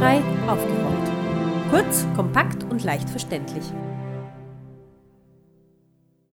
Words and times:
Barrierefrei 0.00 0.50
aufgerollt. 0.50 1.70
Kurz, 1.70 2.06
kompakt 2.16 2.64
und 2.64 2.82
leicht 2.84 3.10
verständlich. 3.10 3.64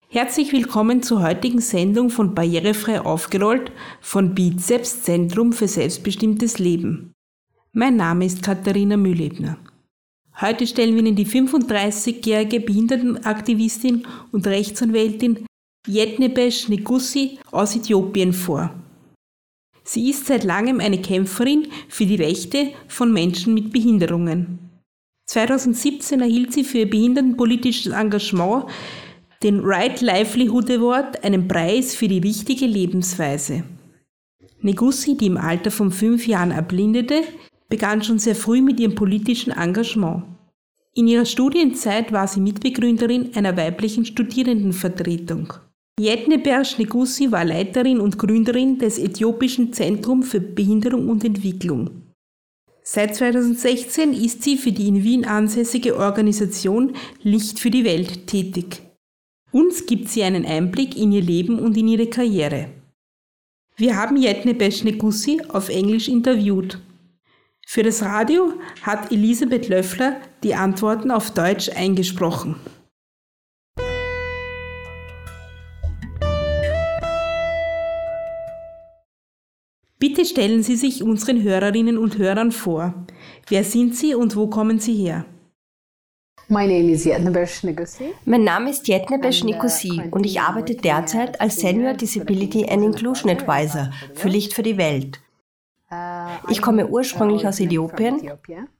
Herzlich 0.08 0.52
willkommen 0.52 1.02
zur 1.02 1.22
heutigen 1.22 1.60
Sendung 1.60 2.08
von 2.08 2.34
Barrierefrei 2.34 3.02
aufgerollt 3.02 3.70
von 4.00 4.34
Bizeps 4.34 5.02
Zentrum 5.02 5.52
für 5.52 5.68
selbstbestimmtes 5.68 6.58
Leben. 6.58 7.12
Mein 7.72 7.96
Name 7.96 8.24
ist 8.24 8.42
Katharina 8.42 8.96
Mühlebner. 8.96 9.58
Heute 10.40 10.66
stellen 10.66 10.94
wir 10.94 11.04
Ihnen 11.04 11.16
die 11.16 11.26
35-jährige 11.26 12.60
Behindertenaktivistin 12.60 14.06
und 14.32 14.46
Rechtsanwältin 14.46 15.44
Yetnebesh 15.86 16.70
Negussi 16.70 17.38
aus 17.50 17.76
Äthiopien 17.76 18.32
vor. 18.32 18.74
Sie 19.92 20.08
ist 20.08 20.26
seit 20.26 20.44
langem 20.44 20.78
eine 20.78 21.02
Kämpferin 21.02 21.66
für 21.88 22.06
die 22.06 22.14
Rechte 22.14 22.68
von 22.86 23.12
Menschen 23.12 23.54
mit 23.54 23.72
Behinderungen. 23.72 24.60
2017 25.26 26.20
erhielt 26.20 26.52
sie 26.52 26.62
für 26.62 26.78
ihr 26.78 26.90
behindertenpolitisches 26.90 27.92
Engagement 27.92 28.66
den 29.42 29.58
Right 29.64 30.00
Livelihood 30.00 30.70
Award, 30.70 31.24
einen 31.24 31.48
Preis 31.48 31.96
für 31.96 32.06
die 32.06 32.20
richtige 32.20 32.66
Lebensweise. 32.66 33.64
Negussi, 34.60 35.16
die 35.16 35.26
im 35.26 35.36
Alter 35.36 35.72
von 35.72 35.90
fünf 35.90 36.24
Jahren 36.24 36.52
erblindete, 36.52 37.22
begann 37.68 38.04
schon 38.04 38.20
sehr 38.20 38.36
früh 38.36 38.62
mit 38.62 38.78
ihrem 38.78 38.94
politischen 38.94 39.50
Engagement. 39.50 40.22
In 40.94 41.08
ihrer 41.08 41.24
Studienzeit 41.24 42.12
war 42.12 42.28
sie 42.28 42.40
Mitbegründerin 42.40 43.34
einer 43.34 43.56
weiblichen 43.56 44.04
Studierendenvertretung. 44.04 45.52
Yetnebersh 46.00 46.78
Negussi 46.78 47.30
war 47.30 47.44
Leiterin 47.44 48.00
und 48.00 48.18
Gründerin 48.18 48.78
des 48.78 48.98
Äthiopischen 48.98 49.74
Zentrum 49.74 50.22
für 50.22 50.40
Behinderung 50.40 51.10
und 51.10 51.22
Entwicklung. 51.26 51.90
Seit 52.82 53.14
2016 53.14 54.14
ist 54.14 54.42
sie 54.42 54.56
für 54.56 54.72
die 54.72 54.88
in 54.88 55.04
Wien 55.04 55.26
ansässige 55.26 55.98
Organisation 55.98 56.94
Licht 57.22 57.60
für 57.60 57.70
die 57.70 57.84
Welt 57.84 58.26
tätig. 58.26 58.80
Uns 59.52 59.84
gibt 59.84 60.08
sie 60.08 60.22
einen 60.22 60.46
Einblick 60.46 60.96
in 60.96 61.12
ihr 61.12 61.20
Leben 61.20 61.58
und 61.58 61.76
in 61.76 61.88
ihre 61.88 62.06
Karriere. 62.06 62.70
Wir 63.76 63.94
haben 63.96 64.16
Jetne 64.16 64.54
Beschnegussi 64.54 65.42
auf 65.48 65.68
Englisch 65.68 66.08
interviewt. 66.08 66.78
Für 67.66 67.82
das 67.82 68.02
Radio 68.02 68.54
hat 68.80 69.12
Elisabeth 69.12 69.68
Löffler 69.68 70.16
die 70.42 70.54
Antworten 70.54 71.10
auf 71.10 71.32
Deutsch 71.32 71.68
eingesprochen. 71.68 72.56
Bitte 80.00 80.24
stellen 80.24 80.62
Sie 80.62 80.76
sich 80.76 81.02
unseren 81.02 81.42
Hörerinnen 81.42 81.98
und 81.98 82.16
Hörern 82.16 82.52
vor. 82.52 82.94
Wer 83.48 83.64
sind 83.64 83.94
Sie 83.94 84.14
und 84.14 84.34
wo 84.34 84.46
kommen 84.46 84.80
Sie 84.80 84.94
her? 84.94 85.26
My 86.48 86.66
name 86.66 86.90
is 86.90 87.04
Yetnebesh 87.04 87.62
Mein 88.24 88.42
Name 88.42 88.70
ist 88.70 88.88
Yetnebesh 88.88 89.44
Nikosi 89.44 90.00
und 90.10 90.24
ich 90.24 90.40
arbeite 90.40 90.74
derzeit 90.74 91.38
als 91.38 91.60
Senior 91.60 91.92
Disability 91.92 92.64
and 92.66 92.82
Inclusion 92.82 93.30
Advisor 93.30 93.92
für 94.14 94.28
Licht 94.28 94.54
für 94.54 94.62
die 94.62 94.78
Welt. 94.78 95.20
Ich 96.48 96.62
komme 96.62 96.88
ursprünglich 96.88 97.46
aus 97.46 97.60
Äthiopien, 97.60 98.30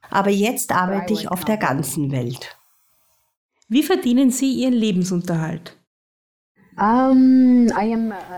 aber 0.09 0.31
jetzt 0.31 0.71
arbeite 0.71 1.13
ich 1.13 1.29
auf 1.29 1.45
der 1.45 1.57
ganzen 1.57 2.11
Welt. 2.11 2.57
Wie 3.69 3.83
verdienen 3.83 4.31
Sie 4.31 4.51
Ihren 4.53 4.73
Lebensunterhalt? 4.73 5.77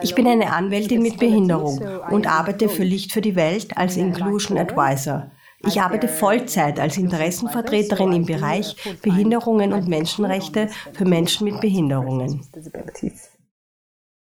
Ich 0.01 0.15
bin 0.15 0.27
eine 0.27 0.51
Anwältin 0.51 1.01
mit 1.01 1.17
Behinderung 1.17 1.79
und 2.11 2.27
arbeite 2.27 2.67
für 2.67 2.83
Licht 2.83 3.13
für 3.13 3.21
die 3.21 3.35
Welt 3.35 3.77
als 3.77 3.95
Inclusion 3.95 4.57
Advisor. 4.57 5.31
Ich 5.65 5.79
arbeite 5.79 6.09
Vollzeit 6.09 6.77
als 6.77 6.97
Interessenvertreterin 6.97 8.11
im 8.11 8.25
Bereich 8.25 8.75
Behinderungen 9.01 9.71
und 9.71 9.87
Menschenrechte 9.87 10.67
für 10.91 11.05
Menschen 11.05 11.45
mit 11.45 11.61
Behinderungen. 11.61 12.41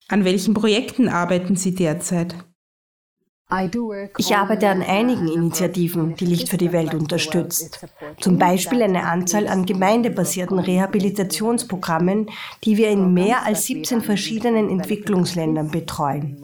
An 0.08 0.24
welchen 0.24 0.54
Projekten 0.54 1.08
arbeiten 1.08 1.56
Sie 1.56 1.74
derzeit? 1.74 2.36
Ich 4.18 4.36
arbeite 4.36 4.68
an 4.68 4.82
einigen 4.82 5.28
Initiativen, 5.28 6.16
die 6.16 6.26
Licht 6.26 6.48
für 6.48 6.56
die 6.56 6.72
Welt 6.72 6.94
unterstützt. 6.94 7.86
Zum 8.20 8.38
Beispiel 8.38 8.82
eine 8.82 9.04
Anzahl 9.04 9.48
an 9.48 9.66
gemeindebasierten 9.66 10.58
Rehabilitationsprogrammen, 10.58 12.30
die 12.64 12.76
wir 12.76 12.90
in 12.90 13.12
mehr 13.12 13.44
als 13.44 13.66
17 13.66 14.02
verschiedenen 14.02 14.70
Entwicklungsländern 14.70 15.70
betreuen. 15.70 16.42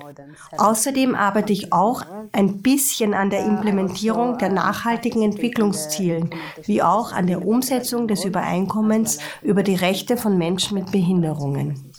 Außerdem 0.56 1.14
arbeite 1.14 1.52
ich 1.52 1.72
auch 1.72 2.04
ein 2.32 2.62
bisschen 2.62 3.14
an 3.14 3.30
der 3.30 3.44
Implementierung 3.44 4.38
der 4.38 4.50
nachhaltigen 4.50 5.22
Entwicklungszielen, 5.22 6.30
wie 6.64 6.82
auch 6.82 7.12
an 7.12 7.26
der 7.26 7.46
Umsetzung 7.46 8.08
des 8.08 8.24
Übereinkommens 8.24 9.18
über 9.42 9.62
die 9.62 9.74
Rechte 9.74 10.16
von 10.16 10.38
Menschen 10.38 10.78
mit 10.78 10.92
Behinderungen. 10.92 11.92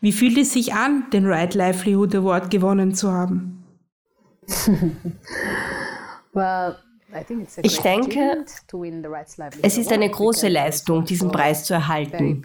Wie 0.00 0.12
fühlt 0.12 0.36
es 0.38 0.52
sich 0.52 0.74
an, 0.74 1.10
den 1.12 1.26
Right 1.26 1.54
Livelihood 1.54 2.14
Award 2.14 2.50
gewonnen 2.50 2.94
zu 2.94 3.10
haben? 3.12 3.64
Ich 7.62 7.80
denke, 7.80 8.44
es 9.62 9.78
ist 9.78 9.92
eine 9.92 10.10
große 10.10 10.48
Leistung, 10.48 11.04
diesen 11.04 11.30
Preis 11.30 11.64
zu 11.64 11.74
erhalten. 11.74 12.42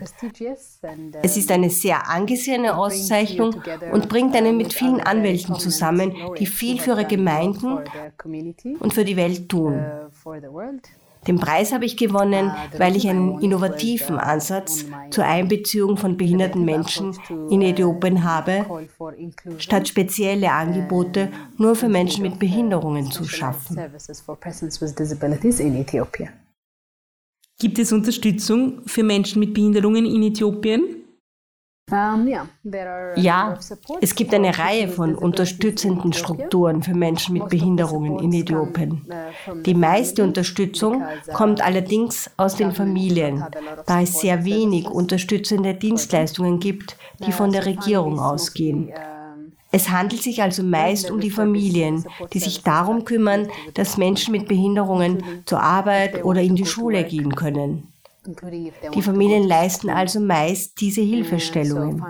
Es 1.23 1.37
ist 1.37 1.51
eine 1.51 1.69
sehr 1.71 2.07
angesehene 2.07 2.77
Auszeichnung 2.77 3.63
und 3.91 4.09
bringt 4.09 4.35
einen 4.35 4.57
mit 4.57 4.73
vielen 4.73 5.01
Anwälten 5.01 5.55
zusammen, 5.55 6.13
die 6.37 6.45
viel 6.45 6.79
für 6.79 6.91
ihre 6.91 7.05
Gemeinden 7.05 7.79
und 8.79 8.93
für 8.93 9.05
die 9.05 9.17
Welt 9.17 9.49
tun. 9.49 9.83
Den 11.27 11.37
Preis 11.37 11.73
habe 11.73 11.85
ich 11.85 11.97
gewonnen, 11.97 12.51
weil 12.77 12.95
ich 12.95 13.07
einen 13.07 13.39
innovativen 13.39 14.17
Ansatz 14.17 14.85
zur 15.11 15.25
Einbeziehung 15.25 15.97
von 15.97 16.17
behinderten 16.17 16.63
Menschen 16.63 17.17
in 17.49 17.61
Äthiopien 17.61 18.23
habe, 18.23 18.65
statt 19.57 19.87
spezielle 19.87 20.51
Angebote 20.51 21.29
nur 21.57 21.75
für 21.75 21.89
Menschen 21.89 22.23
mit 22.23 22.39
Behinderungen 22.39 23.11
zu 23.11 23.25
schaffen. 23.25 23.77
Gibt 27.59 27.79
es 27.79 27.91
Unterstützung 27.91 28.81
für 28.85 29.03
Menschen 29.03 29.41
mit 29.41 29.53
Behinderungen 29.53 30.05
in 30.05 30.23
Äthiopien? 30.23 30.98
Ja, 33.15 33.57
es 34.01 34.15
gibt 34.15 34.33
eine 34.33 34.57
Reihe 34.57 34.87
von 34.87 35.15
unterstützenden 35.15 36.13
Strukturen 36.13 36.83
für 36.83 36.93
Menschen 36.93 37.33
mit 37.33 37.49
Behinderungen 37.49 38.19
in 38.19 38.33
Äthiopien. 38.33 39.01
Uh, 39.07 39.61
Die 39.61 39.73
meiste 39.73 40.23
Unterstützung 40.23 41.01
uh, 41.01 41.33
kommt 41.33 41.61
allerdings 41.61 42.29
aus 42.37 42.55
den 42.55 42.71
Familien, 42.71 43.43
da 43.85 44.01
es 44.01 44.19
sehr 44.19 44.45
wenig 44.45 44.87
unterstützende 44.87 45.73
Dienstleistungen 45.73 46.59
gibt, 46.59 46.97
die 47.25 47.31
von 47.31 47.51
der 47.51 47.65
Regierung 47.65 48.19
ausgehen. 48.19 48.91
Es 49.71 49.89
handelt 49.89 50.23
sich 50.23 50.41
also 50.41 50.63
meist 50.63 51.11
um 51.11 51.19
die 51.19 51.29
Familien, 51.29 52.03
die 52.33 52.39
sich 52.39 52.63
darum 52.63 53.05
kümmern, 53.05 53.47
dass 53.75 53.97
Menschen 53.97 54.31
mit 54.31 54.47
Behinderungen 54.47 55.23
zur 55.45 55.61
Arbeit 55.61 56.23
oder 56.25 56.41
in 56.41 56.55
die 56.55 56.65
Schule 56.65 57.03
gehen 57.03 57.35
können. 57.35 57.88
Die 58.93 59.01
Familien 59.01 59.47
leisten 59.47 59.89
also 59.89 60.19
meist 60.19 60.81
diese 60.81 61.01
Hilfestellungen. 61.01 62.03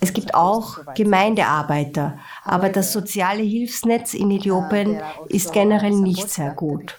Es 0.00 0.12
gibt 0.14 0.34
auch 0.34 0.78
Gemeindearbeiter, 0.94 2.18
aber 2.42 2.70
das 2.70 2.92
soziale 2.92 3.42
Hilfsnetz 3.42 4.14
in 4.14 4.30
Äthiopien 4.30 4.98
ist 5.28 5.52
generell 5.52 5.94
nicht 5.94 6.30
sehr 6.30 6.52
gut. 6.52 6.96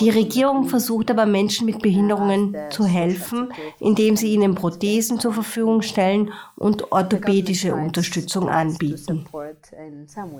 Die 0.00 0.10
Regierung 0.10 0.68
versucht 0.68 1.10
aber 1.10 1.26
Menschen 1.26 1.66
mit 1.66 1.82
Behinderungen 1.82 2.56
zu 2.70 2.86
helfen, 2.86 3.52
indem 3.78 4.16
sie 4.16 4.32
ihnen 4.32 4.54
Prothesen 4.54 5.20
zur 5.20 5.34
Verfügung 5.34 5.82
stellen 5.82 6.32
und 6.56 6.92
orthopädische 6.92 7.74
Unterstützung 7.74 8.48
anbieten. 8.48 9.26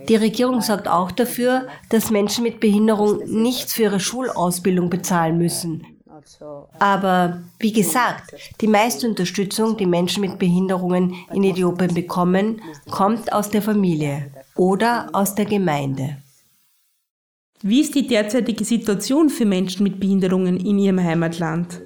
Die 0.08 0.16
Regierung 0.16 0.62
sorgt 0.62 0.88
auch 0.88 1.10
dafür, 1.10 1.68
dass 1.90 2.10
Menschen 2.10 2.44
mit 2.44 2.60
Behinderung 2.60 3.18
nichts 3.26 3.74
für 3.74 3.82
ihre 3.82 4.00
Schulausbildung 4.00 4.88
bezahlen 4.88 5.36
müssen. 5.36 5.95
Aber 6.78 7.42
wie 7.58 7.72
gesagt, 7.72 8.34
die 8.60 8.66
meiste 8.66 9.08
Unterstützung, 9.08 9.76
die 9.76 9.86
Menschen 9.86 10.20
mit 10.20 10.38
Behinderungen 10.38 11.14
in 11.32 11.44
Äthiopien 11.44 11.94
bekommen, 11.94 12.60
kommt 12.90 13.32
aus 13.32 13.50
der 13.50 13.62
Familie 13.62 14.30
oder 14.54 15.08
aus 15.12 15.34
der 15.34 15.44
Gemeinde. 15.44 16.16
Wie 17.62 17.80
ist 17.80 17.94
die 17.94 18.06
derzeitige 18.06 18.64
Situation 18.64 19.30
für 19.30 19.46
Menschen 19.46 19.82
mit 19.82 19.98
Behinderungen 19.98 20.58
in 20.58 20.78
ihrem 20.78 21.02
Heimatland? 21.02 21.85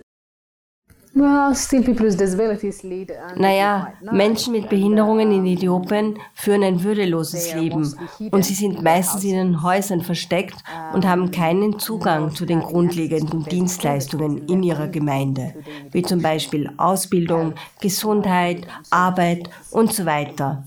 Naja, 3.37 3.93
Menschen 4.13 4.53
mit 4.53 4.69
Behinderungen 4.69 5.33
in 5.33 5.47
Äthiopien 5.47 6.19
führen 6.35 6.63
ein 6.63 6.85
würdeloses 6.85 7.53
Leben. 7.55 7.95
und 8.31 8.45
sie 8.45 8.55
sind 8.55 8.83
meistens 8.83 9.25
in 9.25 9.31
ihren 9.31 9.63
Häusern 9.63 10.03
versteckt 10.03 10.57
und 10.95 11.05
haben 11.07 11.31
keinen 11.33 11.79
Zugang 11.81 12.35
zu 12.35 12.47
den 12.47 12.61
grundlegenden 12.61 13.45
Dienstleistungen 13.45 14.47
in 14.47 14.63
ihrer 14.63 14.87
Gemeinde, 14.89 15.55
wie 15.91 16.03
zum 16.03 16.23
Beispiel 16.23 16.71
Ausbildung, 16.77 17.55
Gesundheit, 17.81 18.67
Arbeit 18.91 19.51
und 19.71 19.93
so 19.93 20.07
weiter. 20.07 20.65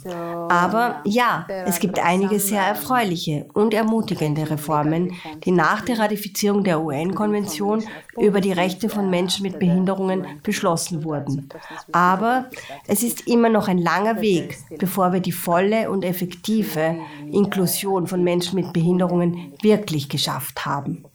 Aber 0.49 1.01
ja, 1.05 1.47
es 1.65 1.79
gibt 1.79 1.99
einige 1.99 2.39
sehr 2.39 2.61
erfreuliche 2.61 3.45
und 3.53 3.73
ermutigende 3.73 4.49
Reformen, 4.49 5.13
die 5.45 5.51
nach 5.51 5.81
der 5.81 5.99
Ratifizierung 5.99 6.63
der 6.63 6.81
UN-Konvention 6.81 7.83
über 8.17 8.41
die 8.41 8.51
Rechte 8.51 8.89
von 8.89 9.09
Menschen 9.09 9.43
mit 9.43 9.57
Behinderungen 9.57 10.32
beschlossen 10.41 11.03
wurden. 11.03 11.49
Aber 11.91 12.49
es 12.87 13.03
ist 13.03 13.27
immer 13.27 13.49
noch 13.49 13.67
ein 13.67 13.77
langer 13.77 14.21
Weg, 14.21 14.57
bevor 14.79 15.13
wir 15.13 15.19
die 15.19 15.31
volle 15.31 15.89
und 15.89 16.03
effektive 16.03 16.97
Inklusion 17.31 18.07
von 18.07 18.23
Menschen 18.23 18.55
mit 18.59 18.73
Behinderungen 18.73 19.53
wirklich 19.61 20.09
geschafft 20.09 20.65
haben. 20.65 21.05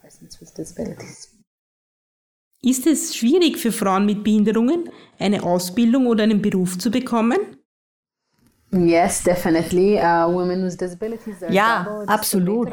Ist 2.60 2.86
es 2.86 3.16
schwierig 3.16 3.56
für 3.56 3.72
Frauen 3.72 4.04
mit 4.04 4.24
Behinderungen, 4.24 4.90
eine 5.18 5.42
Ausbildung 5.42 6.06
oder 6.06 6.24
einen 6.24 6.42
Beruf 6.42 6.78
zu 6.78 6.90
bekommen? 6.90 7.38
Yes, 8.70 9.22
definitely. 9.22 9.96
Uh, 9.96 10.28
women 10.28 10.62
with 10.62 10.76
disabilities 10.76 11.42
are 11.42 11.52
ja, 11.52 12.04
absolut. 12.06 12.70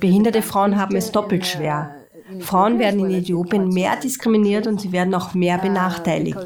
Behinderte 0.00 0.40
Frauen 0.40 0.78
haben 0.78 0.96
es 0.96 1.12
doppelt 1.12 1.44
schwer. 1.44 2.03
Frauen 2.40 2.78
werden 2.78 3.00
in 3.00 3.10
Äthiopien 3.10 3.68
mehr 3.68 3.96
diskriminiert 3.96 4.66
und 4.66 4.80
sie 4.80 4.92
werden 4.92 5.14
auch 5.14 5.34
mehr 5.34 5.58
benachteiligt. 5.58 6.38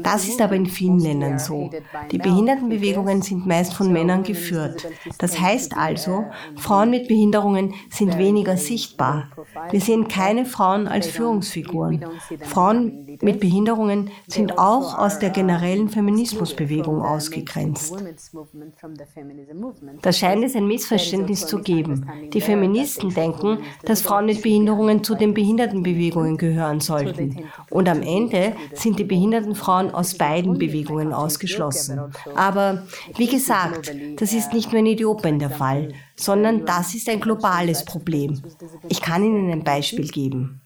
Das 0.00 0.28
ist 0.28 0.40
aber 0.40 0.54
in 0.54 0.66
vielen 0.66 1.00
Ländern 1.00 1.38
so. 1.38 1.70
Die 2.12 2.18
Behindertenbewegungen 2.18 3.20
sind 3.22 3.44
meist 3.44 3.74
von 3.74 3.92
Männern 3.92 4.22
geführt. 4.22 4.86
Das 5.18 5.40
heißt 5.40 5.76
also, 5.76 6.24
Frauen 6.56 6.90
mit 6.90 7.08
Behinderungen 7.08 7.74
sind 7.90 8.16
weniger 8.16 8.56
sichtbar. 8.56 9.30
Wir 9.70 9.80
sehen 9.80 10.06
keine 10.06 10.44
Frauen 10.44 10.86
als 10.86 11.08
Führungsfiguren. 11.08 12.04
Frauen 12.42 13.18
mit 13.20 13.40
Behinderungen 13.40 14.10
sind 14.28 14.58
auch 14.58 14.96
aus 14.98 15.18
der 15.18 15.30
generellen 15.30 15.88
Feminismusbewegung 15.88 17.02
ausgegrenzt. 17.02 17.94
Da 20.02 20.12
scheint 20.12 20.44
es 20.44 20.54
ein 20.54 20.68
Missverständnis 20.68 21.46
zu 21.46 21.58
geben. 21.58 22.08
Die 22.32 22.40
Feministen 22.40 23.12
denken, 23.12 23.58
dass 23.84 24.02
Frauen 24.02 24.26
mit 24.26 24.42
Behinderungen 24.42 25.02
zu 25.02 25.14
den 25.14 25.23
Behindertenbewegungen 25.32 26.36
gehören 26.36 26.80
sollten. 26.80 27.44
Und 27.70 27.88
am 27.88 28.02
Ende 28.02 28.54
sind 28.74 28.98
die 28.98 29.04
behinderten 29.04 29.54
Frauen 29.54 29.94
aus 29.94 30.18
beiden 30.18 30.58
Bewegungen 30.58 31.12
ausgeschlossen. 31.12 32.00
Aber 32.34 32.82
wie 33.16 33.28
gesagt, 33.28 33.94
das 34.16 34.32
ist 34.32 34.52
nicht 34.52 34.72
nur 34.72 34.80
in 34.80 34.86
Äthiopien 34.86 35.38
der 35.38 35.50
Fall, 35.50 35.94
sondern 36.16 36.66
das 36.66 36.94
ist 36.94 37.08
ein 37.08 37.20
globales 37.20 37.84
Problem. 37.84 38.42
Ich 38.88 39.00
kann 39.00 39.24
Ihnen 39.24 39.50
ein 39.50 39.64
Beispiel 39.64 40.08
geben. 40.08 40.60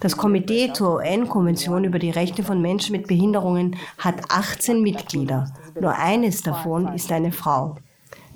Das 0.00 0.16
Komitee 0.16 0.72
zur 0.72 0.96
UN-Konvention 0.96 1.84
über 1.84 1.98
die 1.98 2.10
Rechte 2.10 2.42
von 2.42 2.62
Menschen 2.62 2.92
mit 2.92 3.06
Behinderungen 3.06 3.76
hat 3.98 4.30
18 4.30 4.80
Mitglieder. 4.80 5.52
Nur 5.80 5.94
eines 5.96 6.42
davon 6.42 6.94
ist 6.94 7.12
eine 7.12 7.32
Frau. 7.32 7.76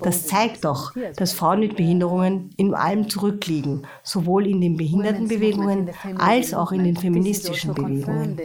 Das 0.01 0.27
zeigt 0.27 0.65
doch, 0.65 0.93
dass 1.17 1.33
Frauen 1.33 1.61
mit 1.61 1.77
Behinderungen 1.77 2.51
in 2.57 2.75
allem 2.75 3.09
zurückliegen, 3.09 3.87
sowohl 4.03 4.47
in 4.47 4.61
den 4.61 4.77
Behindertenbewegungen 4.77 5.91
als 6.19 6.53
auch 6.55 6.73
in 6.73 6.85
den 6.85 6.97
feministischen 6.97 7.75
Bewegungen. 7.75 8.39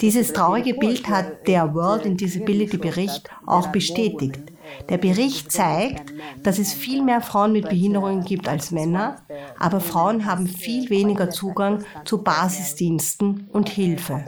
Dieses 0.00 0.32
traurige 0.32 0.74
Bild 0.74 1.08
hat 1.08 1.46
der 1.46 1.74
World 1.74 2.04
in 2.06 2.16
Disability 2.16 2.78
Bericht 2.78 3.28
auch 3.46 3.68
bestätigt. 3.68 4.40
Der 4.88 4.98
Bericht 4.98 5.50
zeigt, 5.50 6.12
dass 6.42 6.58
es 6.58 6.72
viel 6.72 7.02
mehr 7.02 7.20
Frauen 7.20 7.52
mit 7.52 7.68
Behinderungen 7.68 8.24
gibt 8.24 8.48
als 8.48 8.70
Männer, 8.70 9.16
aber 9.58 9.80
Frauen 9.80 10.26
haben 10.26 10.46
viel 10.46 10.90
weniger 10.90 11.30
Zugang 11.30 11.84
zu 12.04 12.22
Basisdiensten 12.22 13.48
und 13.52 13.68
Hilfe. 13.70 14.26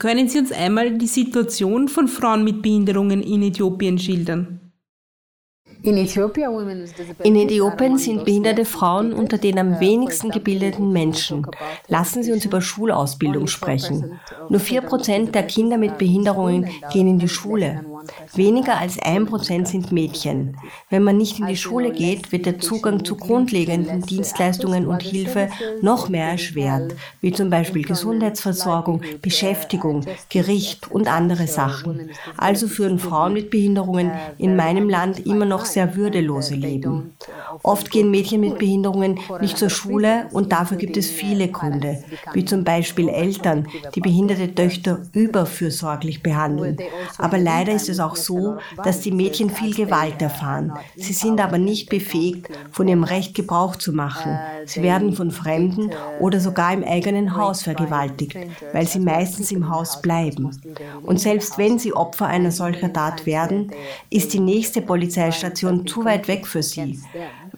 Können 0.00 0.28
Sie 0.30 0.38
uns 0.38 0.50
einmal 0.50 0.96
die 0.96 1.06
Situation 1.06 1.86
von 1.86 2.08
Frauen 2.08 2.42
mit 2.42 2.62
Behinderungen 2.62 3.22
in 3.22 3.42
Äthiopien 3.42 3.98
schildern? 3.98 4.72
In 5.82 5.98
Äthiopien 5.98 7.98
sind 7.98 8.24
behinderte 8.24 8.64
Frauen 8.64 9.12
unter 9.12 9.36
den 9.36 9.58
am 9.58 9.78
wenigsten 9.78 10.30
gebildeten 10.30 10.90
Menschen. 10.90 11.46
Lassen 11.88 12.22
Sie 12.22 12.32
uns 12.32 12.46
über 12.46 12.62
Schulausbildung 12.62 13.46
sprechen. 13.46 14.18
Nur 14.48 14.60
4% 14.60 15.32
der 15.32 15.42
Kinder 15.42 15.76
mit 15.76 15.98
Behinderungen 15.98 16.70
gehen 16.90 17.06
in 17.06 17.18
die 17.18 17.28
Schule. 17.28 17.84
Weniger 18.34 18.78
als 18.78 18.98
ein 18.98 19.26
Prozent 19.26 19.68
sind 19.68 19.92
Mädchen. 19.92 20.56
Wenn 20.88 21.02
man 21.02 21.16
nicht 21.16 21.38
in 21.38 21.46
die 21.46 21.56
Schule 21.56 21.92
geht, 21.92 22.32
wird 22.32 22.46
der 22.46 22.58
Zugang 22.58 23.04
zu 23.04 23.16
grundlegenden 23.16 24.02
Dienstleistungen 24.02 24.86
und 24.86 25.02
Hilfe 25.02 25.48
noch 25.82 26.08
mehr 26.08 26.28
erschwert, 26.30 26.94
wie 27.20 27.32
zum 27.32 27.50
Beispiel 27.50 27.82
Gesundheitsversorgung, 27.82 29.02
Beschäftigung, 29.20 30.04
Gericht 30.28 30.90
und 30.90 31.08
andere 31.08 31.46
Sachen. 31.46 32.10
Also 32.36 32.68
führen 32.68 32.98
Frauen 32.98 33.32
mit 33.32 33.50
Behinderungen 33.50 34.12
in 34.38 34.56
meinem 34.56 34.88
Land 34.88 35.26
immer 35.26 35.44
noch 35.44 35.64
sehr 35.64 35.96
würdelose 35.96 36.54
Leben. 36.54 37.16
Oft 37.62 37.90
gehen 37.90 38.10
Mädchen 38.10 38.40
mit 38.40 38.58
Behinderungen 38.58 39.18
nicht 39.40 39.58
zur 39.58 39.70
Schule 39.70 40.26
und 40.32 40.52
dafür 40.52 40.76
gibt 40.76 40.96
es 40.96 41.10
viele 41.10 41.48
Gründe, 41.48 42.02
wie 42.32 42.44
zum 42.44 42.64
Beispiel 42.64 43.08
Eltern, 43.08 43.66
die 43.94 44.00
behinderte 44.00 44.54
Töchter 44.54 45.00
überfürsorglich 45.12 46.22
behandeln. 46.22 46.78
Aber 47.18 47.38
leider 47.38 47.72
ist 47.72 47.88
es 47.90 48.00
auch 48.00 48.16
so, 48.16 48.58
dass 48.82 49.00
die 49.00 49.10
Mädchen 49.10 49.50
viel 49.50 49.74
Gewalt 49.74 50.22
erfahren. 50.22 50.72
Sie 50.96 51.12
sind 51.12 51.40
aber 51.40 51.58
nicht 51.58 51.88
befähigt, 51.90 52.48
von 52.70 52.88
ihrem 52.88 53.04
Recht 53.04 53.34
Gebrauch 53.34 53.76
zu 53.76 53.92
machen. 53.92 54.38
Sie 54.66 54.82
werden 54.82 55.12
von 55.12 55.30
Fremden 55.30 55.90
oder 56.20 56.40
sogar 56.40 56.72
im 56.72 56.84
eigenen 56.84 57.36
Haus 57.36 57.62
vergewaltigt, 57.62 58.36
weil 58.72 58.86
sie 58.86 59.00
meistens 59.00 59.52
im 59.52 59.68
Haus 59.68 60.00
bleiben. 60.00 60.50
Und 61.02 61.20
selbst 61.20 61.58
wenn 61.58 61.78
sie 61.78 61.92
Opfer 61.92 62.26
einer 62.26 62.50
solcher 62.50 62.92
Tat 62.92 63.26
werden, 63.26 63.70
ist 64.08 64.32
die 64.32 64.40
nächste 64.40 64.80
Polizeistation 64.80 65.86
zu 65.86 66.04
weit 66.04 66.28
weg 66.28 66.46
für 66.46 66.62
sie 66.62 66.98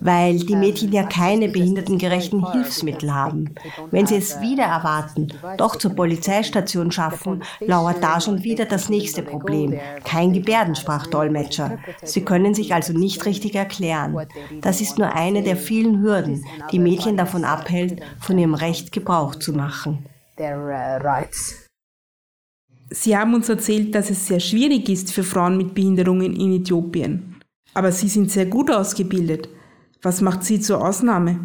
weil 0.02 0.38
die 0.38 0.56
Mädchen 0.56 0.93
ja 0.93 1.04
keine 1.04 1.49
behindertengerechten 1.49 2.50
Hilfsmittel 2.52 3.14
haben. 3.14 3.54
Wenn 3.90 4.06
sie 4.06 4.16
es 4.16 4.40
wieder 4.40 4.64
erwarten, 4.64 5.28
doch 5.56 5.76
zur 5.76 5.94
Polizeistation 5.94 6.90
schaffen, 6.90 7.43
lauert 7.60 8.02
da 8.02 8.20
schon 8.20 8.43
wieder 8.43 8.64
das 8.64 8.88
nächste 8.88 9.22
Problem. 9.22 9.78
Kein 10.04 10.32
Gebärdensprachdolmetscher. 10.32 11.78
Sie 12.02 12.25
können 12.25 12.54
sich 12.54 12.75
also 12.75 12.93
nicht 12.93 13.25
richtig 13.26 13.54
erklären. 13.54 14.26
Das 14.60 14.81
ist 14.81 14.99
nur 14.99 15.14
eine 15.14 15.43
der 15.43 15.56
vielen 15.56 16.02
Hürden, 16.02 16.44
die 16.72 16.78
Mädchen 16.78 17.16
davon 17.16 17.44
abhält, 17.44 18.02
von 18.20 18.38
ihrem 18.38 18.54
Recht 18.54 18.93
Gebrauch 18.93 19.37
zu 19.37 19.52
machen. 19.52 20.06
Sie 22.90 23.16
haben 23.16 23.34
uns 23.34 23.49
erzählt, 23.49 23.94
dass 23.94 24.10
es 24.10 24.26
sehr 24.26 24.40
schwierig 24.40 24.88
ist 24.88 25.12
für 25.12 25.22
Frauen 25.22 25.56
mit 25.56 25.75
Behinderungen 25.75 26.35
in 26.37 26.61
Äthiopien. 26.61 27.37
Aber 27.75 27.90
Sie 27.90 28.09
sind 28.09 28.30
sehr 28.30 28.47
gut 28.47 28.71
ausgebildet. 28.71 29.49
Was 30.02 30.21
macht 30.21 30.42
sie 30.42 30.61
zur 30.61 30.85
Ausnahme? 30.85 31.38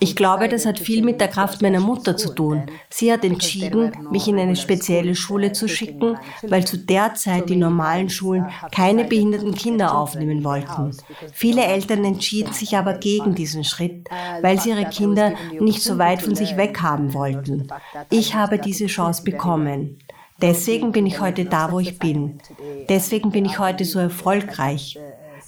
Ich 0.00 0.16
glaube, 0.16 0.48
das 0.48 0.66
hat 0.66 0.78
viel 0.78 1.02
mit 1.02 1.20
der 1.20 1.28
Kraft 1.28 1.62
meiner 1.62 1.80
Mutter 1.80 2.16
zu 2.16 2.32
tun. 2.34 2.64
Sie 2.90 3.12
hat 3.12 3.24
entschieden, 3.24 3.92
mich 4.10 4.28
in 4.28 4.38
eine 4.38 4.56
spezielle 4.56 5.14
Schule 5.14 5.52
zu 5.52 5.68
schicken, 5.68 6.16
weil 6.42 6.64
zu 6.64 6.78
der 6.78 7.14
Zeit 7.14 7.48
die 7.48 7.56
normalen 7.56 8.08
Schulen 8.08 8.46
keine 8.70 9.04
behinderten 9.04 9.54
Kinder 9.54 9.96
aufnehmen 9.96 10.44
wollten. 10.44 10.96
Viele 11.32 11.64
Eltern 11.64 12.04
entschieden 12.04 12.52
sich 12.52 12.76
aber 12.76 12.94
gegen 12.94 13.34
diesen 13.34 13.64
Schritt, 13.64 14.08
weil 14.42 14.60
sie 14.60 14.70
ihre 14.70 14.86
Kinder 14.86 15.32
nicht 15.58 15.82
so 15.82 15.98
weit 15.98 16.22
von 16.22 16.34
sich 16.34 16.56
weg 16.56 16.80
haben 16.82 17.14
wollten. 17.14 17.68
Ich 18.10 18.34
habe 18.34 18.58
diese 18.58 18.86
Chance 18.86 19.24
bekommen. 19.24 19.98
Deswegen 20.40 20.92
bin 20.92 21.06
ich 21.06 21.20
heute 21.20 21.44
da, 21.44 21.70
wo 21.72 21.80
ich 21.80 21.98
bin. 21.98 22.40
Deswegen 22.88 23.30
bin 23.30 23.44
ich 23.44 23.58
heute 23.58 23.84
so 23.84 23.98
erfolgreich. 23.98 24.98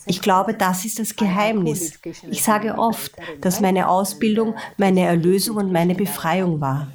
Ich 0.06 0.22
glaube, 0.22 0.54
das 0.54 0.84
ist 0.84 0.98
das 1.00 1.16
Geheimnis. 1.16 1.98
Ich 2.30 2.42
sage 2.42 2.78
oft, 2.78 3.12
dass 3.40 3.60
meine 3.60 3.88
Ausbildung 3.88 4.54
meine 4.76 5.00
Erlösung 5.00 5.56
und 5.56 5.72
meine 5.72 5.94
Befreiung 5.94 6.60
war. 6.60 6.88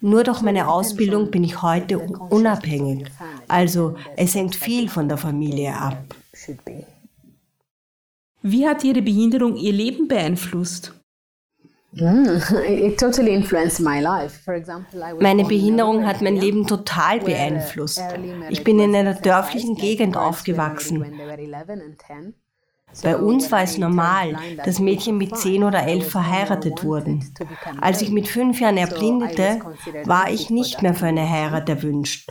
Nur 0.00 0.24
durch 0.24 0.42
meine 0.42 0.68
Ausbildung 0.68 1.30
bin 1.30 1.44
ich 1.44 1.62
heute 1.62 1.98
unabhängig. 1.98 3.06
Also 3.48 3.96
es 4.16 4.34
hängt 4.34 4.54
viel 4.54 4.88
von 4.88 5.08
der 5.08 5.16
Familie 5.16 5.76
ab. 5.76 6.14
Wie 8.42 8.66
hat 8.66 8.82
Ihre 8.82 9.02
Behinderung 9.02 9.56
Ihr 9.56 9.72
Leben 9.72 10.08
beeinflusst? 10.08 10.92
Meine 15.20 15.44
Behinderung 15.44 16.06
hat 16.06 16.22
mein 16.22 16.36
Leben 16.36 16.66
total 16.66 17.20
beeinflusst. 17.20 18.02
Ich 18.48 18.64
bin 18.64 18.78
in 18.78 18.96
einer 18.96 19.14
dörflichen 19.14 19.74
Gegend 19.74 20.16
aufgewachsen. 20.16 21.04
Bei 23.02 23.16
uns 23.16 23.50
war 23.50 23.62
es 23.62 23.78
normal, 23.78 24.36
dass 24.64 24.78
Mädchen 24.78 25.16
mit 25.18 25.36
zehn 25.36 25.64
oder 25.64 25.84
elf 25.86 26.10
verheiratet 26.10 26.84
wurden. 26.84 27.32
Als 27.80 28.02
ich 28.02 28.10
mit 28.10 28.28
fünf 28.28 28.60
Jahren 28.60 28.76
erblindete, 28.76 29.60
war 30.04 30.30
ich 30.30 30.50
nicht 30.50 30.82
mehr 30.82 30.94
für 30.94 31.06
eine 31.06 31.28
Heirat 31.28 31.68
erwünscht. 31.68 32.30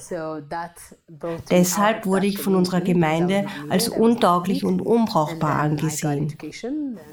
Deshalb 1.49 2.05
wurde 2.05 2.27
ich 2.27 2.39
von 2.39 2.55
unserer 2.55 2.81
Gemeinde 2.81 3.45
als 3.69 3.89
untauglich 3.89 4.63
und 4.63 4.81
unbrauchbar 4.81 5.59
angesehen. 5.59 6.35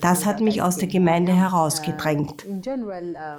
Das 0.01 0.27
hat 0.27 0.41
mich 0.41 0.63
aus 0.63 0.77
der 0.77 0.89
Gemeinde 0.89 1.33
herausgedrängt. 1.33 2.45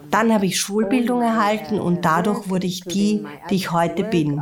Dann 0.09 0.33
habe 0.33 0.45
ich 0.45 0.59
Schulbildung 0.59 1.21
erhalten 1.21 1.79
und 1.79 2.05
dadurch 2.05 2.49
wurde 2.49 2.67
ich 2.67 2.81
die, 2.81 3.25
die 3.49 3.55
ich 3.55 3.71
heute 3.71 4.03
bin. 4.03 4.41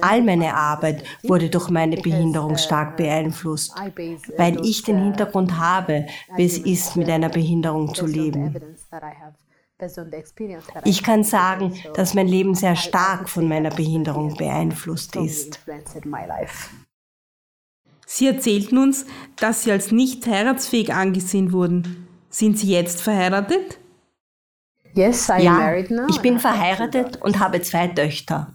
All 0.00 0.22
meine 0.22 0.54
Arbeit 0.54 1.02
wurde 1.24 1.50
durch 1.50 1.70
meine 1.70 1.96
Behinderung 1.96 2.56
stark 2.56 2.96
beeinflusst, 2.96 3.74
weil 4.36 4.64
ich 4.64 4.69
den 4.82 5.02
Hintergrund 5.02 5.58
habe, 5.58 6.06
wie 6.36 6.44
es 6.44 6.58
ist, 6.58 6.96
mit 6.96 7.08
einer 7.08 7.28
Behinderung 7.28 7.94
zu 7.94 8.06
leben. 8.06 8.56
Ich 10.84 11.02
kann 11.02 11.24
sagen, 11.24 11.74
dass 11.94 12.14
mein 12.14 12.28
Leben 12.28 12.54
sehr 12.54 12.76
stark 12.76 13.28
von 13.28 13.48
meiner 13.48 13.70
Behinderung 13.70 14.36
beeinflusst 14.36 15.16
ist. 15.16 15.60
Sie 18.06 18.26
erzählten 18.26 18.78
uns, 18.78 19.06
dass 19.36 19.62
Sie 19.62 19.72
als 19.72 19.92
nicht 19.92 20.26
heiratsfähig 20.26 20.92
angesehen 20.92 21.52
wurden. 21.52 22.08
Sind 22.28 22.58
Sie 22.58 22.70
jetzt 22.70 23.00
verheiratet? 23.00 23.78
Ja, 24.94 25.74
ich 26.08 26.20
bin 26.20 26.40
verheiratet 26.40 27.22
und 27.22 27.38
habe 27.38 27.62
zwei 27.62 27.86
Töchter. 27.86 28.54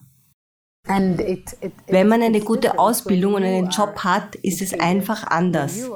Wenn 0.87 2.07
man 2.07 2.21
eine 2.21 2.41
gute 2.41 2.77
Ausbildung 2.77 3.35
und 3.35 3.43
einen 3.43 3.69
Job 3.69 3.99
hat, 4.03 4.35
ist 4.35 4.61
es 4.61 4.79
einfach 4.79 5.25
anders. 5.27 5.89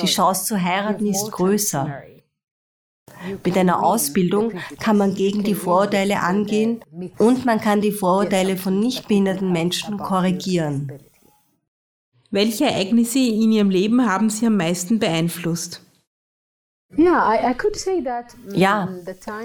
Die 0.00 0.06
Chance 0.06 0.44
zu 0.44 0.62
heiraten 0.62 1.06
ist 1.06 1.32
größer. 1.32 2.02
Mit 3.44 3.56
einer 3.56 3.82
Ausbildung 3.82 4.52
kann 4.78 4.98
man 4.98 5.14
gegen 5.14 5.42
die 5.42 5.54
Vorurteile 5.54 6.20
angehen 6.20 6.80
und 7.18 7.44
man 7.44 7.60
kann 7.60 7.80
die 7.80 7.92
Vorurteile 7.92 8.56
von 8.56 8.78
nicht 8.78 9.08
behinderten 9.08 9.52
Menschen 9.52 9.96
korrigieren. 9.98 10.92
Welche 12.30 12.66
Ereignisse 12.66 13.18
in 13.20 13.52
Ihrem 13.52 13.70
Leben 13.70 14.06
haben 14.06 14.30
Sie 14.30 14.46
am 14.46 14.56
meisten 14.56 14.98
beeinflusst? 14.98 15.85
Ja, 18.52 18.88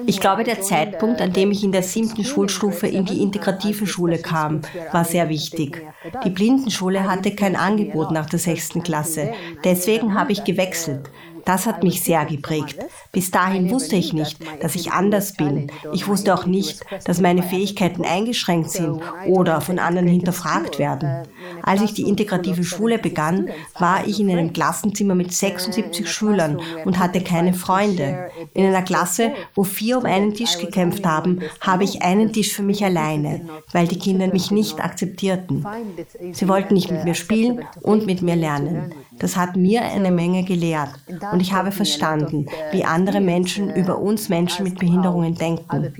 ich 0.05 0.19
glaube, 0.19 0.43
der 0.43 0.61
Zeitpunkt, 0.61 1.21
an 1.21 1.33
dem 1.33 1.49
ich 1.51 1.63
in 1.63 1.71
der 1.71 1.81
siebten 1.81 2.23
Schulstufe 2.23 2.87
in 2.87 3.05
die 3.05 3.21
integrative 3.21 3.87
Schule 3.87 4.19
kam, 4.19 4.61
war 4.91 5.05
sehr 5.05 5.27
wichtig. 5.27 5.83
Die 6.23 6.29
Blindenschule 6.29 7.09
hatte 7.09 7.33
kein 7.33 7.55
Angebot 7.55 8.11
nach 8.11 8.27
der 8.27 8.37
sechsten 8.37 8.83
Klasse. 8.83 9.33
Deswegen 9.63 10.13
habe 10.13 10.31
ich 10.33 10.43
gewechselt. 10.43 11.09
Das 11.45 11.65
hat 11.65 11.83
mich 11.83 12.03
sehr 12.03 12.25
geprägt. 12.25 12.77
Bis 13.11 13.31
dahin 13.31 13.69
wusste 13.69 13.95
ich 13.95 14.13
nicht, 14.13 14.37
dass 14.61 14.75
ich 14.75 14.91
anders 14.91 15.33
bin. 15.33 15.71
Ich 15.93 16.07
wusste 16.07 16.33
auch 16.33 16.45
nicht, 16.45 16.81
dass 17.05 17.21
meine 17.21 17.43
Fähigkeiten 17.43 18.05
eingeschränkt 18.05 18.71
sind 18.71 19.01
oder 19.27 19.61
von 19.61 19.79
anderen 19.79 20.07
hinterfragt 20.07 20.79
werden. 20.79 21.27
Als 21.63 21.81
ich 21.81 21.93
die 21.93 22.03
integrative 22.03 22.63
Schule 22.63 22.97
begann, 22.97 23.49
war 23.77 24.07
ich 24.07 24.19
in 24.19 24.29
einem 24.29 24.53
Klassenzimmer 24.53 25.15
mit 25.15 25.33
76 25.33 26.09
Schülern 26.09 26.59
und 26.85 26.99
hatte 26.99 27.21
keine 27.21 27.53
Freunde. 27.53 28.29
In 28.53 28.65
einer 28.65 28.81
Klasse, 28.81 29.33
wo 29.55 29.63
vier 29.63 29.97
um 29.97 30.05
einen 30.05 30.33
Tisch 30.33 30.57
gekämpft 30.57 31.05
haben, 31.05 31.41
habe 31.59 31.83
ich 31.83 32.01
einen 32.01 32.33
Tisch 32.33 32.53
für 32.53 32.63
mich 32.63 32.83
alleine, 32.83 33.41
weil 33.71 33.87
die 33.87 33.99
Kinder 33.99 34.27
mich 34.27 34.51
nicht 34.51 34.83
akzeptierten. 34.83 35.65
Sie 36.31 36.47
wollten 36.47 36.73
nicht 36.73 36.91
mit 36.91 37.03
mir 37.03 37.15
spielen 37.15 37.65
und 37.81 38.05
mit 38.05 38.21
mir 38.21 38.35
lernen. 38.35 38.93
Das 39.21 39.37
hat 39.37 39.55
mir 39.55 39.83
eine 39.83 40.09
Menge 40.09 40.43
gelehrt 40.43 40.89
und 41.31 41.41
ich 41.41 41.53
habe 41.53 41.71
verstanden, 41.71 42.47
wie 42.71 42.83
andere 42.83 43.21
Menschen 43.21 43.69
über 43.69 43.99
uns 43.99 44.29
Menschen 44.29 44.63
mit 44.63 44.79
Behinderungen 44.79 45.35
denken. 45.35 45.93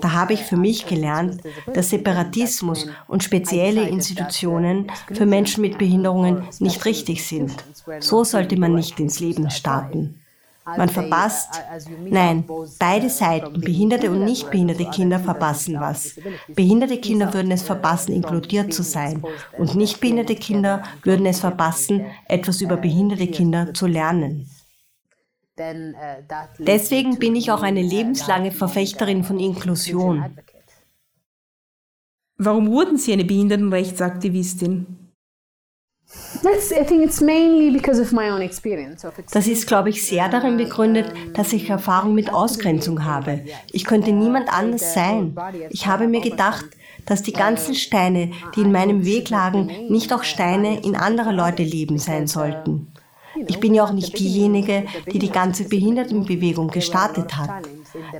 Da 0.00 0.12
habe 0.12 0.32
ich 0.32 0.42
für 0.42 0.56
mich 0.56 0.84
gelernt, 0.84 1.40
dass 1.72 1.90
Separatismus 1.90 2.88
und 3.06 3.22
spezielle 3.22 3.88
Institutionen 3.88 4.90
für 5.12 5.26
Menschen 5.26 5.60
mit 5.60 5.78
Behinderungen 5.78 6.42
nicht 6.58 6.84
richtig 6.84 7.24
sind. 7.24 7.54
So 8.00 8.24
sollte 8.24 8.58
man 8.58 8.74
nicht 8.74 8.98
ins 8.98 9.20
Leben 9.20 9.48
starten. 9.48 10.20
Man 10.66 10.88
verpasst, 10.88 11.62
nein, 12.00 12.44
beide 12.80 13.08
Seiten, 13.08 13.60
behinderte 13.60 14.10
und 14.10 14.24
nicht 14.24 14.50
behinderte 14.50 14.86
Kinder 14.90 15.20
verpassen 15.20 15.78
was. 15.78 16.18
Behinderte 16.48 16.98
Kinder 16.98 17.32
würden 17.32 17.52
es 17.52 17.62
verpassen, 17.62 18.12
inkludiert 18.12 18.74
zu 18.74 18.82
sein. 18.82 19.22
Und 19.58 19.76
nicht 19.76 20.00
behinderte 20.00 20.34
Kinder 20.34 20.82
würden 21.04 21.24
es 21.26 21.38
verpassen, 21.38 22.06
etwas 22.28 22.60
über 22.60 22.76
behinderte 22.76 23.28
Kinder 23.28 23.72
zu 23.74 23.86
lernen. 23.86 24.50
Deswegen 26.58 27.18
bin 27.18 27.36
ich 27.36 27.50
auch 27.52 27.62
eine 27.62 27.82
lebenslange 27.82 28.50
Verfechterin 28.50 29.22
von 29.22 29.38
Inklusion. 29.38 30.36
Warum 32.38 32.70
wurden 32.70 32.98
Sie 32.98 33.12
eine 33.12 33.24
Behindertenrechtsaktivistin? 33.24 35.05
Das 39.32 39.46
ist, 39.46 39.66
glaube 39.66 39.90
ich, 39.90 40.06
sehr 40.06 40.28
darin 40.28 40.56
begründet, 40.56 41.12
dass 41.34 41.52
ich 41.52 41.68
Erfahrung 41.70 42.14
mit 42.14 42.32
Ausgrenzung 42.32 43.04
habe. 43.04 43.42
Ich 43.72 43.84
könnte 43.84 44.12
niemand 44.12 44.52
anders 44.52 44.94
sein. 44.94 45.34
Ich 45.70 45.86
habe 45.86 46.08
mir 46.08 46.20
gedacht, 46.20 46.66
dass 47.06 47.22
die 47.22 47.32
ganzen 47.32 47.74
Steine, 47.74 48.32
die 48.54 48.60
in 48.60 48.72
meinem 48.72 49.04
Weg 49.04 49.30
lagen, 49.30 49.70
nicht 49.88 50.12
auch 50.12 50.24
Steine 50.24 50.80
in 50.84 50.96
anderer 50.96 51.32
Leute 51.32 51.62
Leben 51.62 51.98
sein 51.98 52.26
sollten. 52.26 52.92
Ich 53.46 53.60
bin 53.60 53.74
ja 53.74 53.84
auch 53.84 53.92
nicht 53.92 54.18
diejenige, 54.18 54.84
die 55.12 55.18
die 55.18 55.30
ganze 55.30 55.64
Behindertenbewegung 55.64 56.68
gestartet 56.68 57.36
hat. 57.36 57.66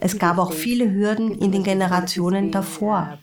Es 0.00 0.18
gab 0.18 0.38
auch 0.38 0.52
viele 0.52 0.90
Hürden 0.90 1.38
in 1.38 1.52
den 1.52 1.62
Generationen 1.62 2.50
davor. 2.50 3.18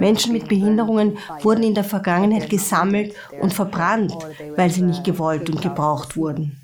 Menschen 0.00 0.32
mit 0.32 0.48
Behinderungen 0.48 1.18
wurden 1.40 1.64
in 1.64 1.74
der 1.74 1.84
Vergangenheit 1.84 2.48
gesammelt 2.48 3.14
und 3.40 3.52
verbrannt, 3.52 4.16
weil 4.56 4.70
sie 4.70 4.82
nicht 4.82 5.04
gewollt 5.04 5.48
und 5.50 5.62
gebraucht 5.62 6.16
wurden. 6.16 6.58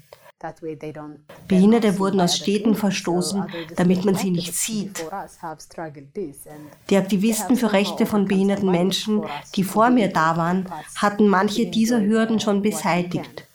Behinderte 1.49 1.99
wurden 1.99 2.21
aus 2.21 2.37
Städten 2.37 2.77
verstoßen, 2.77 3.45
damit 3.75 4.05
man 4.05 4.15
sie 4.15 4.31
nicht 4.31 4.55
sieht. 4.55 5.05
Die 6.91 6.97
Aktivisten 6.97 7.57
für 7.57 7.73
Rechte 7.73 8.07
von 8.07 8.27
behinderten 8.27 8.71
Menschen, 8.71 9.25
die 9.57 9.65
vor 9.65 9.91
mir 9.91 10.09
da 10.13 10.37
waren, 10.37 10.69
hatten 10.95 11.27
manche 11.27 11.67
dieser 11.67 12.01
Hürden 12.01 12.39
schon 12.39 12.63
beseitigt. 12.63 13.48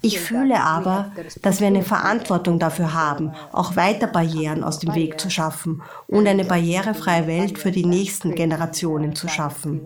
Ich 0.00 0.20
fühle 0.20 0.60
aber, 0.60 1.10
dass 1.42 1.58
wir 1.58 1.66
eine 1.66 1.82
Verantwortung 1.82 2.60
dafür 2.60 2.94
haben, 2.94 3.32
auch 3.50 3.74
weiter 3.74 4.06
Barrieren 4.06 4.62
aus 4.62 4.78
dem 4.78 4.94
Weg 4.94 5.18
zu 5.18 5.28
schaffen 5.28 5.82
und 6.06 6.28
eine 6.28 6.44
barrierefreie 6.44 7.26
Welt 7.26 7.58
für 7.58 7.72
die 7.72 7.84
nächsten 7.84 8.36
Generationen 8.36 9.16
zu 9.16 9.26
schaffen. 9.26 9.80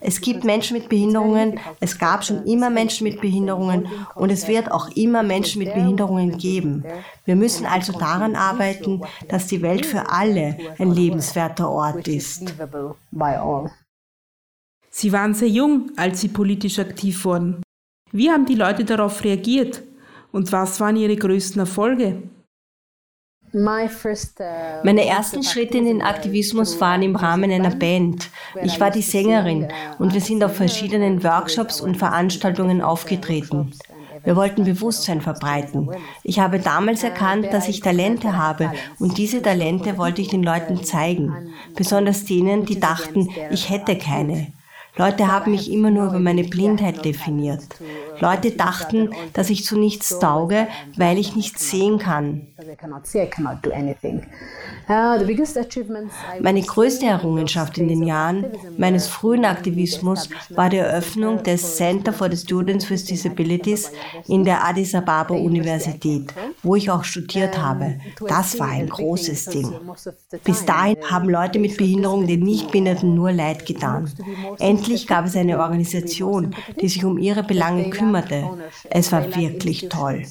Es 0.00 0.20
gibt 0.20 0.44
Menschen 0.44 0.76
mit 0.76 0.88
Behinderungen, 0.88 1.58
es 1.80 1.98
gab 1.98 2.24
schon 2.24 2.44
immer 2.46 2.70
Menschen 2.70 3.04
mit 3.04 3.20
Behinderungen 3.20 3.88
und 4.14 4.30
es 4.30 4.46
wird 4.46 4.70
auch 4.70 4.88
immer 4.90 5.24
Menschen 5.24 5.60
mit 5.60 5.74
Behinderungen 5.74 6.38
geben. 6.38 6.84
Wir 7.24 7.34
müssen 7.34 7.66
also 7.66 7.98
daran 7.98 8.36
arbeiten, 8.36 9.02
dass 9.26 9.48
die 9.48 9.60
Welt 9.62 9.86
für 9.86 10.08
alle 10.08 10.56
ein 10.78 10.92
lebenswerter 10.92 11.68
Ort 11.68 12.06
ist. 12.06 12.54
Sie 15.00 15.12
waren 15.12 15.32
sehr 15.32 15.48
jung, 15.48 15.92
als 15.94 16.20
Sie 16.20 16.26
politisch 16.26 16.80
aktiv 16.80 17.24
wurden. 17.24 17.62
Wie 18.10 18.30
haben 18.30 18.46
die 18.46 18.56
Leute 18.56 18.84
darauf 18.84 19.22
reagiert? 19.22 19.84
Und 20.32 20.50
was 20.50 20.80
waren 20.80 20.96
Ihre 20.96 21.14
größten 21.14 21.60
Erfolge? 21.60 22.24
Meine 24.82 25.06
ersten 25.06 25.44
Schritte 25.44 25.78
in 25.78 25.84
den 25.84 26.02
Aktivismus 26.02 26.80
waren 26.80 27.02
im 27.02 27.14
Rahmen 27.14 27.52
einer 27.52 27.70
Band. 27.70 28.28
Ich 28.64 28.80
war 28.80 28.90
die 28.90 29.02
Sängerin 29.02 29.68
und 30.00 30.14
wir 30.14 30.20
sind 30.20 30.42
auf 30.42 30.56
verschiedenen 30.56 31.22
Workshops 31.22 31.80
und 31.80 31.96
Veranstaltungen 31.96 32.82
aufgetreten. 32.82 33.70
Wir 34.24 34.34
wollten 34.34 34.64
Bewusstsein 34.64 35.20
verbreiten. 35.20 35.90
Ich 36.24 36.40
habe 36.40 36.58
damals 36.58 37.04
erkannt, 37.04 37.46
dass 37.52 37.68
ich 37.68 37.82
Talente 37.82 38.36
habe 38.36 38.72
und 38.98 39.16
diese 39.16 39.40
Talente 39.42 39.96
wollte 39.96 40.22
ich 40.22 40.28
den 40.28 40.42
Leuten 40.42 40.82
zeigen, 40.82 41.54
besonders 41.76 42.24
denen, 42.24 42.64
die 42.64 42.80
dachten, 42.80 43.28
ich 43.52 43.70
hätte 43.70 43.96
keine. 43.96 44.52
Leute 44.98 45.28
haben 45.28 45.52
mich 45.52 45.70
immer 45.70 45.90
nur 45.90 46.08
über 46.08 46.18
meine 46.18 46.42
Blindheit 46.42 47.04
definiert. 47.04 47.62
Leute 48.18 48.50
dachten, 48.50 49.10
dass 49.32 49.48
ich 49.48 49.64
zu 49.64 49.78
nichts 49.78 50.18
tauge, 50.18 50.66
weil 50.96 51.18
ich 51.18 51.36
nichts 51.36 51.70
sehen 51.70 51.98
kann. 51.98 52.48
Meine 56.40 56.62
größte 56.62 57.06
Errungenschaft 57.06 57.78
in 57.78 57.88
den 57.88 58.02
Jahren 58.02 58.46
meines 58.76 59.06
frühen 59.06 59.44
Aktivismus 59.44 60.28
war 60.50 60.68
die 60.68 60.78
Eröffnung 60.78 61.42
des 61.42 61.76
Center 61.76 62.12
for 62.12 62.30
the 62.30 62.36
Students 62.36 62.90
with 62.90 63.04
Disabilities 63.04 63.92
in 64.26 64.44
der 64.44 64.64
Addis 64.64 64.94
Ababa 64.94 65.34
Universität, 65.34 66.34
wo 66.62 66.74
ich 66.74 66.90
auch 66.90 67.04
studiert 67.04 67.56
habe. 67.56 68.00
Das 68.26 68.58
war 68.58 68.68
ein 68.68 68.88
großes 68.88 69.46
Ding. 69.46 69.72
Bis 70.44 70.64
dahin 70.64 70.96
haben 71.08 71.28
Leute 71.28 71.58
mit 71.58 71.76
Behinderung 71.76 72.26
den 72.26 72.40
Nichtbehinderten 72.40 73.14
nur 73.14 73.32
Leid 73.32 73.64
getan. 73.64 74.10
Endlich 74.58 74.88
Endlich 74.88 75.06
gab 75.06 75.26
es 75.26 75.36
eine 75.36 75.58
Organisation, 75.58 76.54
die 76.80 76.88
sich 76.88 77.04
um 77.04 77.18
ihre 77.18 77.42
Belange 77.42 77.90
kümmerte. 77.90 78.44
Es 78.88 79.12
war 79.12 79.34
wirklich 79.36 79.88
toll. 79.88 80.22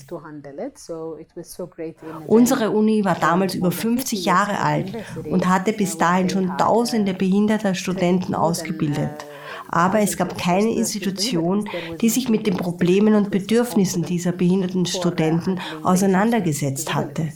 Unsere 2.28 2.72
Uni 2.72 3.06
war 3.06 3.16
damals 3.16 3.56
über 3.56 3.72
50 3.72 4.26
Jahre 4.26 4.60
alt 4.60 4.94
und 5.30 5.48
hatte 5.48 5.74
bis 5.74 5.98
dahin 5.98 6.30
schon 6.30 6.58
tausende 6.58 7.14
behinderter 7.14 7.74
Studenten 7.74 8.36
ausgebildet 8.36 9.26
aber 9.70 10.00
es 10.00 10.18
gab 10.18 10.38
keine 10.38 10.72
Institution, 10.72 11.70
die 12.02 12.10
sich 12.10 12.30
mit 12.30 12.48
den 12.48 12.58
Problemen 12.58 13.16
und 13.16 13.32
Bedürfnissen 13.32 14.04
dieser 14.04 14.32
behinderten 14.32 14.86
Studenten 14.86 15.60
auseinandergesetzt 15.84 16.94
hatte. 16.94 17.30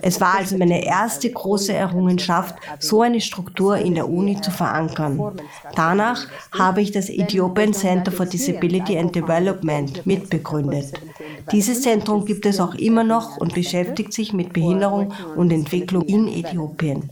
Es 0.00 0.20
war 0.20 0.38
also 0.38 0.56
meine 0.56 0.84
erste 0.84 1.30
große 1.30 1.72
Errungenschaft, 1.72 2.56
so 2.78 3.02
eine 3.02 3.20
Struktur 3.20 3.76
in 3.76 3.94
der 3.94 4.08
Uni 4.08 4.40
zu 4.40 4.50
verankern. 4.50 5.36
Danach 5.74 6.26
habe 6.52 6.82
ich 6.82 6.92
das 6.92 7.08
Ethiopian 7.08 7.72
Center 7.72 8.12
for 8.12 8.26
Disability 8.26 8.98
and 8.98 9.14
Development 9.14 10.04
mitbegründet. 10.06 10.92
Dieses 11.50 11.82
Zentrum 11.82 12.24
gibt 12.24 12.46
es 12.46 12.60
auch 12.60 12.74
immer 12.74 13.04
noch 13.04 13.36
und 13.38 13.54
beschäftigt 13.54 14.12
sich 14.12 14.32
mit 14.32 14.52
Behinderung 14.52 15.12
und 15.36 15.52
Entwicklung 15.52 16.02
in 16.02 16.28
Äthiopien. 16.28 17.10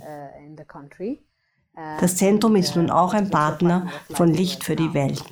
Das 2.01 2.17
Zentrum 2.17 2.57
ist 2.57 2.77
nun 2.77 2.91
auch 2.91 3.15
ein 3.15 3.31
Partner 3.31 3.89
von 4.11 4.33
Licht 4.33 4.65
für 4.65 4.77
die 4.77 4.93
Welt. 4.93 5.25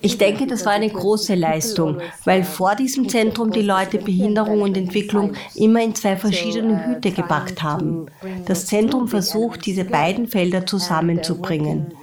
Ich 0.00 0.16
denke, 0.16 0.46
das 0.46 0.64
war 0.64 0.72
eine 0.72 0.88
große 0.88 1.34
Leistung, 1.34 1.98
weil 2.24 2.44
vor 2.44 2.76
diesem 2.76 3.08
Zentrum 3.08 3.50
die 3.50 3.62
Leute 3.62 3.98
Behinderung 3.98 4.62
und 4.62 4.76
Entwicklung 4.76 5.32
immer 5.56 5.82
in 5.82 5.94
zwei 5.94 6.16
verschiedene 6.16 6.86
Hüte 6.86 7.10
gepackt 7.10 7.62
haben. 7.62 8.06
Das 8.46 8.66
Zentrum 8.66 9.08
versucht, 9.08 9.66
diese 9.66 9.84
beiden 9.84 10.28
Felder 10.28 10.66
zusammenzubringen. 10.66 11.94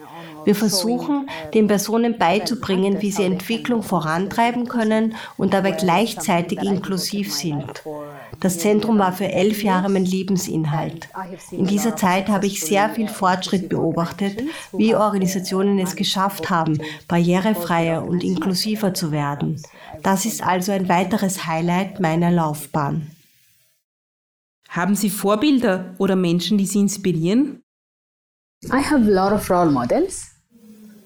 Wir 0.47 0.55
versuchen, 0.55 1.29
den 1.53 1.67
Personen 1.67 2.17
beizubringen, 2.17 3.01
wie 3.01 3.11
sie 3.11 3.25
Entwicklung 3.25 3.83
vorantreiben 3.83 4.69
können 4.69 5.15
und 5.35 5.53
dabei 5.53 5.71
gleichzeitig 5.71 6.63
inklusiv 6.63 7.33
sind. 7.33 7.83
Das 8.39 8.57
Zentrum 8.57 8.97
war 8.97 9.11
für 9.11 9.29
elf 9.29 9.61
Jahre 9.61 9.89
mein 9.89 10.05
Lebensinhalt. 10.05 11.09
In 11.51 11.67
dieser 11.67 11.97
Zeit 11.97 12.29
habe 12.29 12.45
ich 12.45 12.61
sehr 12.61 12.87
viel 12.91 13.09
Fortschritt 13.09 13.67
beobachtet, 13.67 14.41
wie 14.71 14.95
Organisationen 14.95 15.79
es 15.79 15.97
geschafft 15.97 16.49
haben, 16.49 16.79
barrierefreier 17.09 18.05
und 18.05 18.23
inklusiver 18.23 18.93
zu 18.93 19.11
werden. 19.11 19.61
Das 20.01 20.23
ist 20.23 20.41
also 20.41 20.71
ein 20.71 20.87
weiteres 20.87 21.45
Highlight 21.45 21.99
meiner 21.99 22.31
Laufbahn. 22.31 23.11
Haben 24.69 24.95
Sie 24.95 25.09
Vorbilder 25.09 25.93
oder 25.97 26.15
Menschen, 26.15 26.57
die 26.57 26.67
Sie 26.67 26.79
inspirieren? 26.79 27.63
I 28.71 28.81
have 28.81 29.01
a 29.01 29.13
lot 29.13 29.33
of 29.33 29.49
role 29.49 29.69
models. 29.69 30.36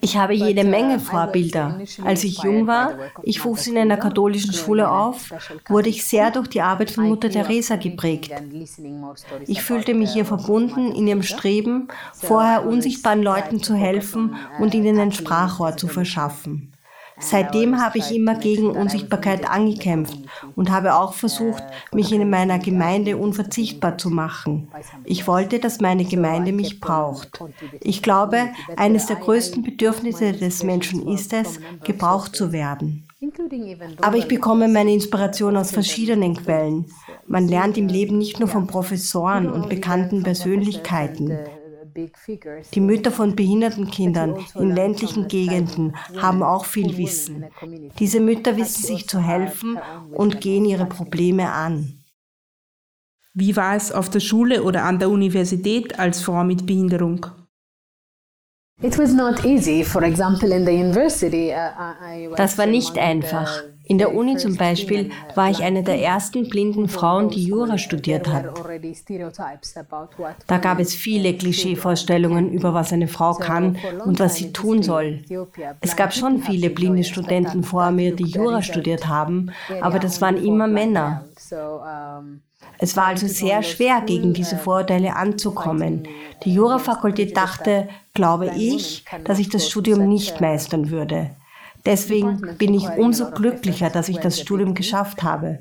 Ich 0.04 0.18
habe 0.18 0.34
jede 0.34 0.64
Menge 0.64 1.00
Vorbilder. 1.00 1.80
Als 2.04 2.24
ich 2.24 2.42
jung 2.42 2.66
war, 2.66 2.96
ich 3.22 3.44
wuchs 3.46 3.68
in 3.68 3.78
einer 3.78 3.98
katholischen 3.98 4.54
Schule 4.54 4.90
auf, 4.90 5.32
wurde 5.68 5.90
ich 5.90 6.06
sehr 6.06 6.32
durch 6.32 6.48
die 6.48 6.62
Arbeit 6.62 6.92
von 6.92 7.08
Mutter 7.08 7.30
Teresa 7.30 7.76
geprägt. 7.76 8.32
Ich 9.46 9.62
fühlte 9.62 9.94
mich 9.94 10.16
ihr 10.16 10.26
verbunden 10.26 10.92
in 10.92 11.08
ihrem 11.08 11.24
Streben, 11.24 11.88
vorher 12.14 12.66
unsichtbaren 12.66 13.22
Leuten 13.22 13.62
zu 13.62 13.76
helfen 13.76 14.36
und 14.60 14.74
ihnen 14.74 15.00
ein 15.00 15.12
Sprachrohr 15.12 15.78
zu 15.78 15.88
verschaffen. 15.88 16.71
Seitdem 17.22 17.80
habe 17.80 18.00
ich 18.00 18.14
immer 18.14 18.36
gegen 18.36 18.72
Unsichtbarkeit 18.72 19.50
angekämpft 19.50 20.18
und 20.56 20.72
habe 20.72 20.96
auch 20.96 21.14
versucht, 21.14 21.64
mich 21.94 22.12
in 22.12 22.30
meiner 22.30 22.60
Gemeinde 22.60 23.16
unverzichtbar 23.18 23.98
zu 23.98 24.10
machen. 24.10 24.68
Ich 25.06 25.28
wollte, 25.28 25.60
dass 25.60 25.80
meine 25.80 26.04
Gemeinde 26.04 26.52
mich 26.52 26.80
braucht. 26.80 27.40
Ich 27.80 28.02
glaube, 28.02 28.50
eines 28.76 29.06
der 29.06 29.18
größten 29.18 29.64
Bedürfnisse 29.64 30.34
des 30.34 30.64
Menschen 30.64 31.08
ist 31.08 31.32
es, 31.32 31.60
gebraucht 31.84 32.36
zu 32.36 32.52
werden. 32.52 33.08
Aber 34.02 34.18
ich 34.18 34.28
bekomme 34.28 34.68
meine 34.68 34.94
Inspiration 34.94 35.56
aus 35.56 35.72
verschiedenen 35.72 36.36
Quellen. 36.36 36.86
Man 37.28 37.48
lernt 37.48 37.78
im 37.78 37.88
Leben 37.88 38.18
nicht 38.18 38.40
nur 38.40 38.50
von 38.50 38.66
Professoren 38.66 39.50
und 39.50 39.70
bekannten 39.70 40.24
Persönlichkeiten. 40.24 41.38
Die 42.74 42.80
Mütter 42.80 43.12
von 43.12 43.36
behinderten 43.36 43.90
Kindern 43.90 44.38
in 44.56 44.76
ländlichen 44.76 45.28
Gegenden 45.28 45.96
haben 46.18 46.44
auch 46.44 46.66
viel 46.66 46.98
Wissen. 46.98 47.46
Diese 48.00 48.20
Mütter 48.20 48.58
wissen 48.58 48.84
sich 48.84 49.08
zu 49.08 49.20
helfen 49.20 49.80
und 50.12 50.42
gehen 50.42 50.66
ihre 50.66 50.86
Probleme 50.86 51.52
an. 51.52 52.02
Wie 53.34 53.56
war 53.56 53.76
es 53.76 53.92
auf 53.92 54.10
der 54.10 54.20
Schule 54.20 54.64
oder 54.64 54.84
an 54.84 55.00
der 55.00 55.10
Universität 55.10 55.98
als 55.98 56.22
Frau 56.22 56.44
mit 56.44 56.66
Behinderung? 56.66 57.28
Uh, 61.54 62.36
das 62.36 62.58
war 62.58 62.66
nicht 62.66 62.98
einfach. 62.98 63.64
In 63.92 63.98
der 63.98 64.16
Uni 64.16 64.38
zum 64.38 64.56
Beispiel 64.56 65.12
war 65.36 65.50
ich 65.50 65.64
eine 65.64 65.84
der 65.84 66.02
ersten 66.02 66.48
blinden 66.48 66.88
Frauen, 66.88 67.30
die 67.30 67.44
Jura 67.44 67.78
studiert 67.78 68.26
hat. 68.26 68.46
Da 70.48 70.58
gab 70.60 70.80
es 70.80 70.96
viele 70.96 71.34
Klischeevorstellungen 71.36 72.54
über 72.54 72.74
was 72.74 72.94
eine 72.94 73.10
Frau 73.10 73.34
kann 73.34 73.76
und 74.06 74.18
was 74.22 74.36
sie 74.36 74.54
tun 74.54 74.82
soll. 74.82 75.24
Es 75.82 75.98
gab 75.98 76.14
schon 76.14 76.42
viele 76.42 76.70
blinde 76.70 77.04
Studenten 77.04 77.66
vor 77.66 77.92
mir, 77.92 78.16
die 78.16 78.32
Jura 78.32 78.62
studiert 78.62 79.10
haben, 79.10 79.52
aber 79.82 80.00
das 80.00 80.22
waren 80.22 80.38
immer 80.38 80.68
Männer. 80.68 81.26
Es 82.78 82.96
war 82.96 83.08
also 83.08 83.28
sehr 83.28 83.62
schwer, 83.62 84.02
gegen 84.06 84.32
diese 84.34 84.56
Vorurteile 84.56 85.18
anzukommen. 85.18 86.08
Die 86.46 86.54
Jurafakultät 86.54 87.36
dachte, 87.36 87.90
glaube 88.14 88.54
ich, 88.56 89.04
dass 89.26 89.38
ich 89.38 89.50
das 89.50 89.68
Studium 89.68 90.08
nicht 90.08 90.40
meistern 90.40 90.92
würde. 90.92 91.32
Deswegen 91.86 92.56
bin 92.58 92.74
ich 92.74 92.88
umso 92.90 93.32
glücklicher, 93.32 93.90
dass 93.90 94.10
ich 94.10 94.18
das 94.20 94.40
Studium 94.40 94.74
geschafft 94.74 95.24
habe. 95.24 95.60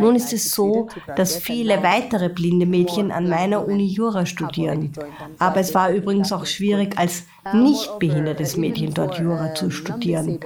Nun 0.00 0.16
ist 0.16 0.32
es 0.32 0.50
so, 0.50 0.88
dass 1.16 1.36
viele 1.36 1.82
weitere 1.82 2.28
blinde 2.28 2.66
Mädchen 2.66 3.10
an 3.10 3.28
meiner 3.28 3.66
Uni 3.66 3.86
Jura 3.86 4.26
studieren. 4.26 4.92
Aber 5.38 5.60
es 5.60 5.74
war 5.74 5.90
übrigens 5.90 6.32
auch 6.32 6.46
schwierig, 6.46 6.98
als 6.98 7.24
nicht 7.52 7.98
behindertes 7.98 8.56
Mädchen 8.56 8.92
dort 8.94 9.18
Jura 9.18 9.54
zu 9.54 9.70
studieren, 9.70 10.40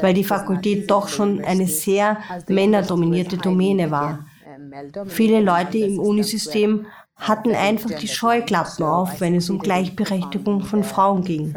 weil 0.00 0.14
die 0.14 0.24
Fakultät 0.24 0.90
doch 0.90 1.08
schon 1.08 1.42
eine 1.44 1.66
sehr 1.66 2.18
männerdominierte 2.48 3.38
Domäne 3.38 3.90
war. 3.90 4.26
Viele 5.06 5.40
Leute 5.40 5.78
im 5.78 5.98
Unisystem 5.98 6.86
hatten 7.20 7.54
einfach 7.54 7.90
die 7.90 8.08
Scheuklappen 8.08 8.84
auf, 8.84 9.20
wenn 9.20 9.34
es 9.34 9.50
um 9.50 9.58
Gleichberechtigung 9.58 10.62
von 10.62 10.82
Frauen 10.82 11.22
ging. 11.22 11.54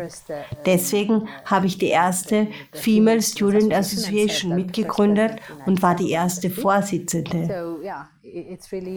Deswegen 0.65 1.27
habe 1.45 1.67
ich 1.67 1.77
die 1.77 1.87
erste 1.87 2.47
Female 2.73 3.21
Student 3.21 3.73
Association 3.73 4.55
mitgegründet 4.55 5.39
und 5.65 5.81
war 5.81 5.95
die 5.95 6.11
erste 6.11 6.49
Vorsitzende. 6.49 7.89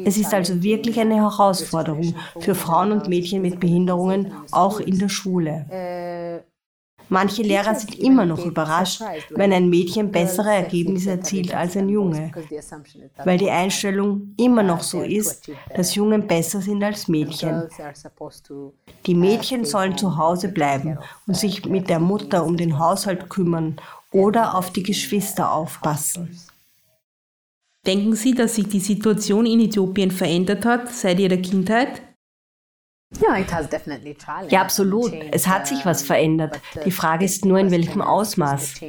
Es 0.05 0.17
ist 0.17 0.33
also 0.33 0.63
wirklich 0.63 0.99
eine 0.99 1.17
Herausforderung 1.17 2.15
für 2.41 2.55
Frauen 2.55 2.93
und 2.93 3.09
Mädchen 3.09 3.43
mit 3.43 3.61
Behinderungen, 3.61 4.33
auch 4.51 4.81
in 4.81 4.99
der 4.99 5.09
Schule. 5.09 6.45
Manche 7.09 7.43
Lehrer 7.43 7.75
sind 7.75 7.99
immer 7.99 8.27
noch 8.27 8.45
überrascht, 8.45 9.01
wenn 9.31 9.53
ein 9.53 9.71
Mädchen 9.71 10.11
bessere 10.11 10.53
Ergebnisse 10.53 11.11
erzielt 11.11 11.55
als 11.55 11.77
ein 11.77 11.89
Junge, 11.89 12.33
weil 13.25 13.39
die 13.39 13.51
Einstellung 13.51 14.35
immer 14.37 14.63
noch 14.63 14.83
so 14.83 15.03
ist, 15.03 15.51
dass 15.75 15.95
Jungen 15.95 16.27
besser 16.27 16.61
sind 16.61 16.83
als 16.83 17.07
Mädchen. 17.07 17.69
Die 19.07 19.15
Mädchen 19.15 19.65
sollen 19.65 19.97
zu 19.97 20.17
Hause 20.17 20.49
bleiben 20.49 20.99
und 21.27 21.37
sich 21.37 21.65
mit 21.67 21.89
der 21.89 22.01
Mutter 22.01 22.45
um 22.45 22.57
den 22.57 22.79
Haushalt 22.79 23.29
kümmern 23.29 23.77
oder 24.11 24.57
auf 24.57 24.73
die 24.73 24.83
Geschwister 24.83 25.53
aufpassen. 25.53 26.37
Denken 27.87 28.17
Sie, 28.17 28.35
dass 28.35 28.57
sich 28.57 28.69
die 28.69 28.81
Situation 28.81 29.47
in 29.47 29.61
Äthiopien 29.61 30.11
verändert 30.11 30.65
hat 30.65 30.93
seit 30.93 31.21
Ihrer 31.21 31.37
Kindheit? 31.37 32.03
Ja, 34.51 34.61
absolut. 34.61 35.13
Es 35.31 35.47
hat 35.47 35.67
sich 35.67 35.87
was 35.87 36.03
verändert. 36.03 36.61
Die 36.85 36.91
Frage 36.91 37.25
ist 37.25 37.45
nur, 37.45 37.59
in 37.59 37.71
welchem 37.71 38.03
Ausmaß. 38.03 38.81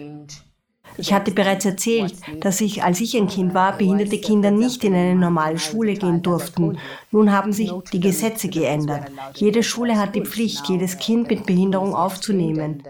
Ich 0.98 1.14
hatte 1.14 1.32
bereits 1.32 1.66
erzählt, 1.66 2.16
dass 2.40 2.60
ich, 2.60 2.84
als 2.84 3.00
ich 3.00 3.16
ein 3.16 3.28
Kind 3.28 3.54
war, 3.54 3.78
behinderte 3.78 4.20
Kinder 4.20 4.50
nicht 4.50 4.84
in 4.84 4.96
eine 4.96 5.16
normale 5.16 5.60
Schule 5.60 5.94
gehen 5.94 6.24
durften. 6.24 6.80
Nun 7.12 7.32
haben 7.32 7.54
sich 7.54 7.72
die 7.94 8.00
Gesetze 8.00 8.48
geändert. 8.48 9.12
Jede 9.36 9.62
Schule 9.62 9.98
hat 9.98 10.16
die 10.16 10.24
Pflicht, 10.24 10.68
jedes 10.68 10.98
Kind 10.98 11.30
mit 11.30 11.46
Behinderung 11.46 11.94
aufzunehmen. 11.94 12.82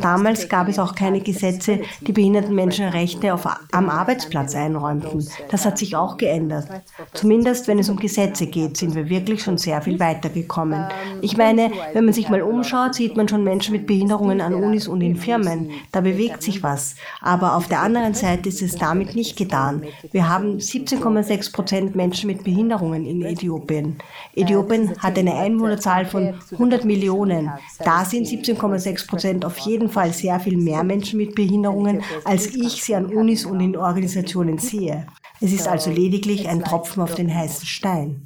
Damals 0.00 0.48
gab 0.48 0.68
es 0.68 0.78
auch 0.78 0.94
keine 0.94 1.20
Gesetze, 1.20 1.80
die 2.00 2.12
behinderten 2.12 2.54
Menschen 2.54 2.88
Rechte 2.88 3.34
auf, 3.34 3.46
am 3.70 3.90
Arbeitsplatz 3.90 4.54
einräumten. 4.54 5.28
Das 5.50 5.66
hat 5.66 5.76
sich 5.76 5.94
auch 5.94 6.16
geändert. 6.16 6.68
Zumindest 7.12 7.68
wenn 7.68 7.78
es 7.78 7.90
um 7.90 7.98
Gesetze 7.98 8.46
geht, 8.46 8.78
sind 8.78 8.94
wir 8.94 9.10
wirklich 9.10 9.42
schon 9.42 9.58
sehr 9.58 9.82
viel 9.82 10.00
weitergekommen. 10.00 10.86
Ich 11.20 11.36
meine, 11.36 11.70
wenn 11.92 12.06
man 12.06 12.14
sich 12.14 12.30
mal 12.30 12.40
umschaut, 12.40 12.94
sieht 12.94 13.14
man 13.14 13.28
schon 13.28 13.44
Menschen 13.44 13.72
mit 13.72 13.86
Behinderungen 13.86 14.40
an 14.40 14.54
Unis 14.54 14.88
und 14.88 15.02
in 15.02 15.16
Firmen. 15.16 15.70
Da 15.92 16.00
bewegt 16.00 16.42
sich 16.42 16.62
was. 16.62 16.94
Aber 17.20 17.54
auf 17.54 17.68
der 17.68 17.80
anderen 17.80 18.14
Seite 18.14 18.48
ist 18.48 18.62
es 18.62 18.76
damit 18.76 19.14
nicht 19.14 19.36
getan. 19.36 19.82
Wir 20.12 20.30
haben 20.30 20.56
17,6 20.56 21.52
Prozent 21.52 21.94
Menschen 21.94 22.28
mit 22.28 22.42
Behinderungen 22.42 23.04
in 23.04 23.22
Äthiopien. 23.22 23.98
Äthiopien 24.34 24.98
hat 24.98 25.18
eine 25.18 25.34
Einwohnerzahl 25.34 26.06
von 26.06 26.36
100 26.52 26.86
Millionen. 26.86 27.50
Da 27.84 28.06
sind 28.06 28.26
17,6 28.26 29.06
Prozent 29.06 29.41
auf 29.44 29.58
jeden 29.58 29.88
Fall 29.88 30.12
sehr 30.12 30.40
viel 30.40 30.56
mehr 30.56 30.84
Menschen 30.84 31.18
mit 31.18 31.34
Behinderungen, 31.34 32.02
als 32.24 32.54
ich 32.54 32.82
sie 32.82 32.94
an 32.94 33.06
Unis 33.06 33.44
und 33.44 33.60
in 33.60 33.76
Organisationen 33.76 34.58
sehe. 34.58 35.06
Es 35.40 35.52
ist 35.52 35.66
also 35.66 35.90
lediglich 35.90 36.48
ein 36.48 36.62
Tropfen 36.62 37.02
auf 37.02 37.14
den 37.14 37.34
heißen 37.34 37.66
Stein. 37.66 38.22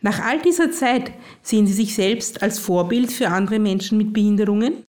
Nach 0.00 0.24
all 0.24 0.40
dieser 0.40 0.70
Zeit 0.70 1.12
sehen 1.42 1.66
Sie 1.66 1.72
sich 1.72 1.94
selbst 1.94 2.42
als 2.42 2.58
Vorbild 2.58 3.10
für 3.10 3.28
andere 3.28 3.58
Menschen 3.58 3.98
mit 3.98 4.12
Behinderungen? 4.12 4.84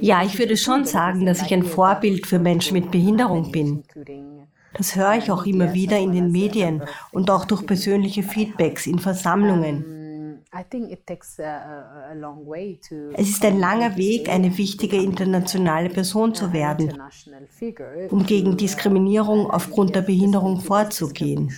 Ja, 0.00 0.22
ich 0.24 0.38
würde 0.38 0.56
schon 0.56 0.84
sagen, 0.84 1.26
dass 1.26 1.42
ich 1.42 1.54
ein 1.54 1.62
Vorbild 1.62 2.26
für 2.26 2.38
Menschen 2.38 2.74
mit 2.74 2.90
Behinderung 2.90 3.50
bin. 3.50 3.82
Das 4.76 4.96
höre 4.96 5.14
ich 5.14 5.30
auch 5.30 5.46
immer 5.46 5.72
wieder 5.72 5.98
in 5.98 6.12
den 6.12 6.32
Medien 6.32 6.82
und 7.12 7.30
auch 7.30 7.44
durch 7.44 7.64
persönliche 7.64 8.22
Feedbacks 8.22 8.86
in 8.86 8.98
Versammlungen. 8.98 10.03
Es 13.16 13.28
ist 13.28 13.44
ein 13.44 13.58
langer 13.58 13.96
Weg, 13.96 14.28
eine 14.28 14.56
wichtige 14.56 14.96
internationale 14.96 15.88
Person 15.88 16.34
zu 16.34 16.52
werden, 16.52 17.00
um 18.10 18.24
gegen 18.24 18.56
Diskriminierung 18.56 19.50
aufgrund 19.50 19.94
der 19.96 20.02
Behinderung 20.02 20.60
vorzugehen. 20.60 21.52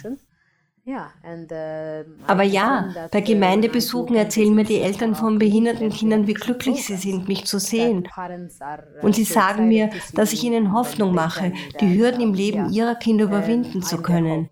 Aber 2.27 2.45
ja, 2.45 2.95
bei 3.11 3.21
Gemeindebesuchen 3.21 4.15
erzählen 4.15 4.55
mir 4.55 4.65
die 4.65 4.79
Eltern 4.79 5.17
von 5.17 5.39
behinderten 5.39 5.91
Kindern, 5.91 6.29
wie 6.29 6.35
glücklich 6.35 6.87
sie 6.87 6.95
sind, 6.95 7.27
mich 7.27 7.45
zu 7.45 7.59
sehen. 7.59 8.09
Und 9.03 9.17
sie 9.17 9.25
sagen 9.25 9.67
mir, 9.67 9.91
dass 10.15 10.33
ich 10.33 10.45
ihnen 10.45 10.73
Hoffnung 10.73 11.13
mache, 11.13 11.53
die 11.81 11.99
Hürden 11.99 12.21
im 12.21 12.35
Leben 12.35 12.71
ihrer 12.71 12.95
Kinder 12.95 13.25
überwinden 13.25 13.83
zu 13.83 14.01
können. 14.01 14.49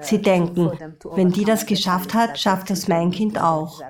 Sie 0.00 0.22
denken, 0.22 0.70
wenn 1.14 1.30
die 1.32 1.44
das 1.44 1.66
geschafft 1.66 2.14
hat, 2.14 2.38
schafft 2.38 2.70
das 2.70 2.88
mein 2.88 3.10
Kind 3.10 3.40
auch. 3.40 3.80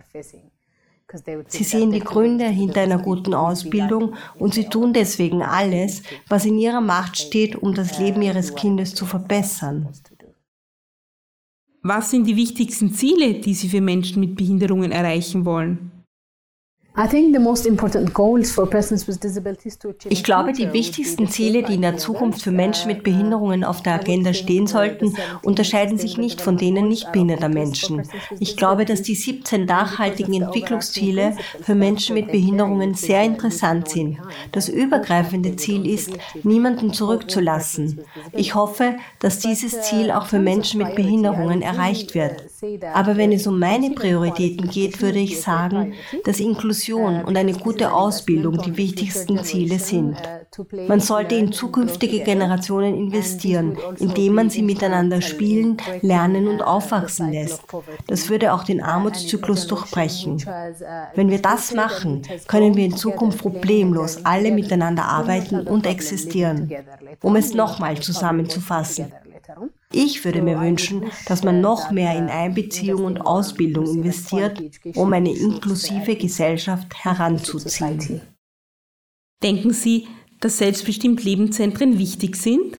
Sie 1.49 1.65
sehen 1.65 1.91
die 1.91 2.01
Gründe 2.01 2.47
hinter 2.47 2.83
einer 2.83 2.99
guten 2.99 3.35
Ausbildung 3.35 4.15
und 4.39 4.55
sie 4.55 4.67
tun 4.67 4.93
deswegen 4.93 5.43
alles, 5.43 6.03
was 6.29 6.45
in 6.45 6.57
ihrer 6.59 6.81
Macht 6.81 7.19
steht, 7.19 7.57
um 7.57 7.75
das 7.75 7.99
Leben 7.99 8.23
ihres 8.23 8.55
Kindes 8.55 8.95
zu 8.95 9.07
verbessern. 9.07 9.89
Was 11.83 12.11
sind 12.11 12.27
die 12.27 12.37
wichtigsten 12.37 12.93
Ziele, 12.93 13.41
die 13.41 13.55
Sie 13.55 13.69
für 13.69 13.81
Menschen 13.81 14.21
mit 14.21 14.37
Behinderungen 14.37 14.93
erreichen 14.93 15.47
wollen? 15.47 16.00
Ich 20.09 20.25
glaube, 20.25 20.53
die 20.53 20.73
wichtigsten 20.73 21.29
Ziele, 21.29 21.63
die 21.63 21.75
in 21.75 21.83
der 21.83 21.97
Zukunft 21.97 22.43
für 22.43 22.51
Menschen 22.51 22.89
mit 22.89 23.05
Behinderungen 23.05 23.63
auf 23.63 23.81
der 23.81 23.95
Agenda 23.95 24.35
stehen 24.35 24.67
sollten, 24.67 25.15
unterscheiden 25.43 25.99
sich 25.99 26.19
nicht 26.19 26.41
von 26.41 26.57
denen 26.57 26.89
nicht 26.89 27.13
behinderter 27.13 27.49
Menschen. 27.49 28.03
Ich 28.41 28.57
glaube, 28.57 28.85
dass 28.85 29.03
die 29.03 29.15
17 29.15 29.67
nachhaltigen 29.67 30.43
Entwicklungsziele 30.43 31.37
für 31.63 31.77
Menschen 31.77 32.15
mit 32.15 32.33
Behinderungen 32.33 32.95
sehr 32.95 33.23
interessant 33.23 33.89
sind. 33.89 34.19
Das 34.51 34.69
übergreifende 34.69 35.55
Ziel 35.55 35.87
ist, 35.87 36.11
niemanden 36.43 36.93
zurückzulassen. 36.93 38.01
Ich 38.33 38.57
hoffe, 38.57 38.97
dass 39.21 39.39
dieses 39.39 39.81
Ziel 39.83 40.11
auch 40.11 40.27
für 40.27 40.41
Menschen 40.41 40.79
mit 40.83 40.97
Behinderungen 40.97 41.63
erreicht 41.63 42.15
wird. 42.17 42.50
Aber 42.95 43.17
wenn 43.17 43.33
es 43.33 43.47
um 43.47 43.59
meine 43.59 43.91
Prioritäten 43.91 44.69
geht, 44.69 45.01
würde 45.01 45.19
ich 45.19 45.41
sagen, 45.41 45.95
dass 46.25 46.41
Inklusion 46.41 47.25
und 47.25 47.37
eine 47.37 47.55
gute 47.55 47.93
Ausbildung 47.93 48.59
die 48.59 48.77
wichtigsten 48.77 49.43
Ziele 49.43 49.79
sind. 49.79 50.17
Man 50.89 51.01
sollte 51.01 51.37
in 51.37 51.53
zukünftige 51.53 52.21
Generationen 52.21 52.95
investieren, 52.95 53.79
indem 53.99 54.35
man 54.35 54.51
sie 54.51 54.63
miteinander 54.63 55.21
spielen, 55.21 55.77
lernen 56.03 56.49
und 56.49 56.63
aufwachsen 56.63 57.33
lässt. 57.33 57.63
Das 58.07 58.29
würde 58.29 58.53
auch 58.53 58.65
den 58.65 58.83
Armutszyklus 58.83 59.67
durchbrechen. 59.67 60.45
Wenn 61.15 61.31
wir 61.31 61.41
das 61.41 61.73
machen, 61.75 62.23
können 62.47 62.77
wir 62.77 62.85
in 62.85 62.97
Zukunft 62.97 63.39
problemlos 63.39 64.25
alle 64.25 64.51
miteinander 64.51 65.05
arbeiten 65.05 65.67
und 65.67 65.87
existieren. 65.87 66.71
Um 67.23 67.37
es 67.37 67.55
nochmal 67.55 67.99
zusammenzufassen. 68.01 69.13
Ich 69.93 70.25
würde 70.25 70.41
mir 70.41 70.61
wünschen, 70.61 71.11
dass 71.27 71.43
man 71.43 71.61
noch 71.61 71.91
mehr 71.91 72.17
in 72.17 72.29
Einbeziehung 72.29 73.05
und 73.05 73.21
Ausbildung 73.21 73.87
investiert, 73.87 74.63
um 74.95 75.13
eine 75.13 75.37
inklusive 75.37 76.15
Gesellschaft 76.15 77.05
heranzuziehen. 77.05 78.21
Denken 79.43 79.73
Sie, 79.73 80.07
dass 80.41 80.59
selbstbestimmt 80.59 81.25
Lebenszentren 81.25 81.99
wichtig 81.99 82.37
sind? 82.37 82.77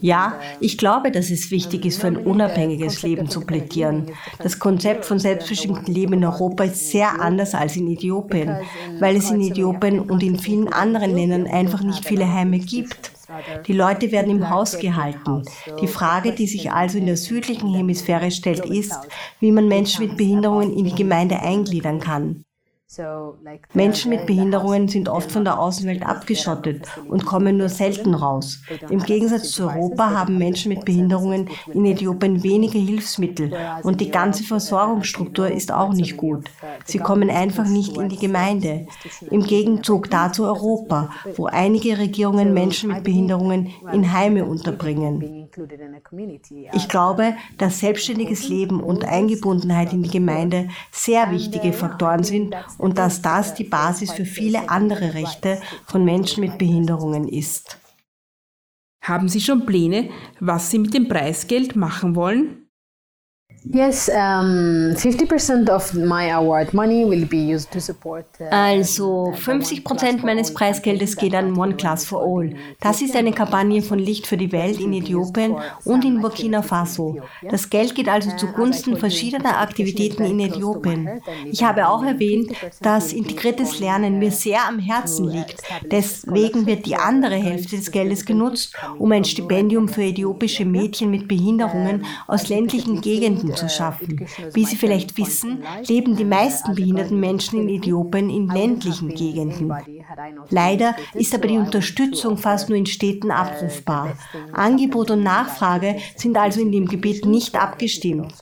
Ja, 0.00 0.40
ich 0.60 0.78
glaube, 0.78 1.10
dass 1.10 1.30
es 1.30 1.50
wichtig 1.50 1.84
ist, 1.84 2.00
für 2.00 2.06
ein 2.06 2.16
unabhängiges 2.16 3.02
Leben 3.02 3.28
zu 3.28 3.40
plädieren. 3.40 4.06
Das 4.38 4.58
Konzept 4.58 5.04
von 5.04 5.18
selbstbestimmtem 5.18 5.92
Leben 5.92 6.14
in 6.14 6.24
Europa 6.24 6.64
ist 6.64 6.90
sehr 6.90 7.20
anders 7.20 7.54
als 7.54 7.76
in 7.76 7.90
Äthiopien, 7.90 8.56
weil 9.00 9.16
es 9.16 9.30
in 9.30 9.40
Äthiopien 9.40 10.00
und 10.00 10.22
in 10.22 10.38
vielen 10.38 10.72
anderen 10.72 11.14
Ländern 11.14 11.46
einfach 11.46 11.82
nicht 11.82 12.06
viele 12.06 12.32
Heime 12.32 12.60
gibt. 12.60 13.10
Die 13.66 13.72
Leute 13.72 14.12
werden 14.12 14.30
im 14.30 14.48
Haus 14.48 14.78
gehalten. 14.78 15.42
Die 15.80 15.86
Frage, 15.88 16.32
die 16.32 16.46
sich 16.46 16.72
also 16.72 16.98
in 16.98 17.06
der 17.06 17.16
südlichen 17.16 17.74
Hemisphäre 17.74 18.30
stellt, 18.30 18.64
ist, 18.64 18.96
wie 19.40 19.52
man 19.52 19.68
Menschen 19.68 20.06
mit 20.06 20.16
Behinderungen 20.16 20.72
in 20.72 20.84
die 20.84 20.94
Gemeinde 20.94 21.40
eingliedern 21.40 22.00
kann. 22.00 22.44
Menschen 23.72 24.10
mit 24.10 24.26
Behinderungen 24.26 24.88
sind 24.88 25.08
oft 25.08 25.30
von 25.30 25.44
der 25.44 25.60
Außenwelt 25.60 26.04
abgeschottet 26.04 26.88
und 27.08 27.24
kommen 27.24 27.56
nur 27.56 27.68
selten 27.68 28.14
raus. 28.14 28.62
Im 28.88 29.04
Gegensatz 29.04 29.52
zu 29.52 29.68
Europa 29.68 30.10
haben 30.10 30.38
Menschen 30.38 30.70
mit 30.70 30.84
Behinderungen 30.84 31.48
in 31.72 31.86
Äthiopien 31.86 32.42
wenige 32.42 32.78
Hilfsmittel 32.78 33.52
und 33.84 34.00
die 34.00 34.10
ganze 34.10 34.42
Versorgungsstruktur 34.42 35.48
ist 35.48 35.70
auch 35.70 35.92
nicht 35.92 36.16
gut. 36.16 36.50
Sie 36.84 36.98
kommen 36.98 37.30
einfach 37.30 37.64
nicht 37.64 37.96
in 37.96 38.08
die 38.08 38.18
Gemeinde. 38.18 38.88
Im 39.30 39.44
Gegenzug 39.44 40.10
dazu 40.10 40.44
Europa, 40.44 41.10
wo 41.36 41.46
einige 41.46 41.96
Regierungen 41.96 42.52
Menschen 42.52 42.92
mit 42.92 43.04
Behinderungen 43.04 43.70
in 43.92 44.12
Heime 44.12 44.44
unterbringen. 44.44 45.48
Ich 46.72 46.88
glaube, 46.88 47.34
dass 47.56 47.78
selbstständiges 47.78 48.48
Leben 48.48 48.80
und 48.80 49.04
Eingebundenheit 49.04 49.92
in 49.92 50.02
die 50.02 50.10
Gemeinde 50.10 50.68
sehr 50.90 51.30
wichtige 51.30 51.72
Faktoren 51.72 52.24
sind 52.24 52.56
und 52.80 52.98
dass 52.98 53.22
das 53.22 53.54
die 53.54 53.64
Basis 53.64 54.12
für 54.12 54.24
viele 54.24 54.68
andere 54.70 55.14
Rechte 55.14 55.60
von 55.86 56.04
Menschen 56.04 56.40
mit 56.42 56.58
Behinderungen 56.58 57.28
ist. 57.28 57.78
Haben 59.02 59.28
Sie 59.28 59.40
schon 59.40 59.66
Pläne, 59.66 60.10
was 60.40 60.70
Sie 60.70 60.78
mit 60.78 60.94
dem 60.94 61.08
Preisgeld 61.08 61.76
machen 61.76 62.14
wollen? 62.16 62.69
Also 68.50 69.32
50 69.34 69.84
Prozent 69.84 70.24
meines 70.24 70.54
Preisgeldes 70.54 71.14
geht 71.16 71.34
an 71.34 71.56
One 71.58 71.74
Class 71.76 72.06
for 72.06 72.22
All. 72.22 72.54
Das 72.80 73.02
ist 73.02 73.14
eine 73.14 73.32
Kampagne 73.32 73.82
von 73.82 73.98
Licht 73.98 74.26
für 74.26 74.38
die 74.38 74.50
Welt 74.50 74.80
in 74.80 74.94
Äthiopien 74.94 75.56
und 75.84 76.04
in 76.06 76.22
Burkina 76.22 76.62
Faso. 76.62 77.18
Das 77.50 77.68
Geld 77.68 77.94
geht 77.94 78.08
also 78.08 78.30
zugunsten 78.36 78.96
verschiedener 78.96 79.58
Aktivitäten 79.58 80.24
in 80.24 80.40
Äthiopien. 80.40 81.20
Ich 81.44 81.62
habe 81.62 81.88
auch 81.88 82.02
erwähnt, 82.02 82.52
dass 82.80 83.12
integriertes 83.12 83.78
Lernen 83.78 84.18
mir 84.18 84.30
sehr 84.30 84.66
am 84.66 84.78
Herzen 84.78 85.28
liegt. 85.28 85.62
Deswegen 85.90 86.64
wird 86.64 86.86
die 86.86 86.96
andere 86.96 87.34
Hälfte 87.34 87.76
des 87.76 87.90
Geldes 87.90 88.24
genutzt, 88.24 88.74
um 88.98 89.12
ein 89.12 89.24
Stipendium 89.24 89.88
für 89.88 90.02
äthiopische 90.02 90.64
Mädchen 90.64 91.10
mit 91.10 91.28
Behinderungen 91.28 92.06
aus 92.26 92.48
ländlichen 92.48 93.02
Gegenden 93.02 93.49
Leben 93.50 93.56
zu 93.56 93.68
schaffen. 93.68 94.26
Wie 94.52 94.64
Sie 94.64 94.76
vielleicht 94.76 95.16
wissen, 95.18 95.62
leben 95.86 96.16
die 96.16 96.24
meisten 96.24 96.74
behinderten 96.74 97.18
Menschen 97.18 97.60
in 97.60 97.68
Äthiopien 97.68 98.30
in 98.30 98.48
ländlichen 98.48 99.08
Gegenden. 99.08 99.72
Leider 100.50 100.96
ist 101.14 101.34
aber 101.34 101.48
die 101.48 101.58
Unterstützung 101.58 102.36
fast 102.36 102.68
nur 102.68 102.78
in 102.78 102.86
Städten 102.86 103.30
abrufbar. 103.30 104.16
Angebot 104.52 105.10
und 105.10 105.22
Nachfrage 105.22 105.96
sind 106.16 106.36
also 106.36 106.60
in 106.60 106.72
dem 106.72 106.86
Gebiet 106.86 107.24
nicht 107.24 107.60
abgestimmt. 107.60 108.34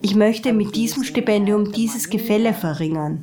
Ich 0.00 0.14
möchte 0.14 0.52
mit 0.52 0.76
diesem 0.76 1.04
Stipendium 1.04 1.72
dieses 1.72 2.08
Gefälle 2.08 2.52
verringern. 2.52 3.22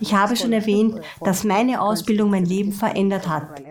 Ich 0.00 0.14
habe 0.14 0.36
schon 0.36 0.52
erwähnt, 0.52 1.00
dass 1.22 1.44
meine 1.44 1.80
Ausbildung 1.80 2.30
mein 2.30 2.44
Leben 2.44 2.72
verändert 2.72 3.28
hat. 3.28 3.62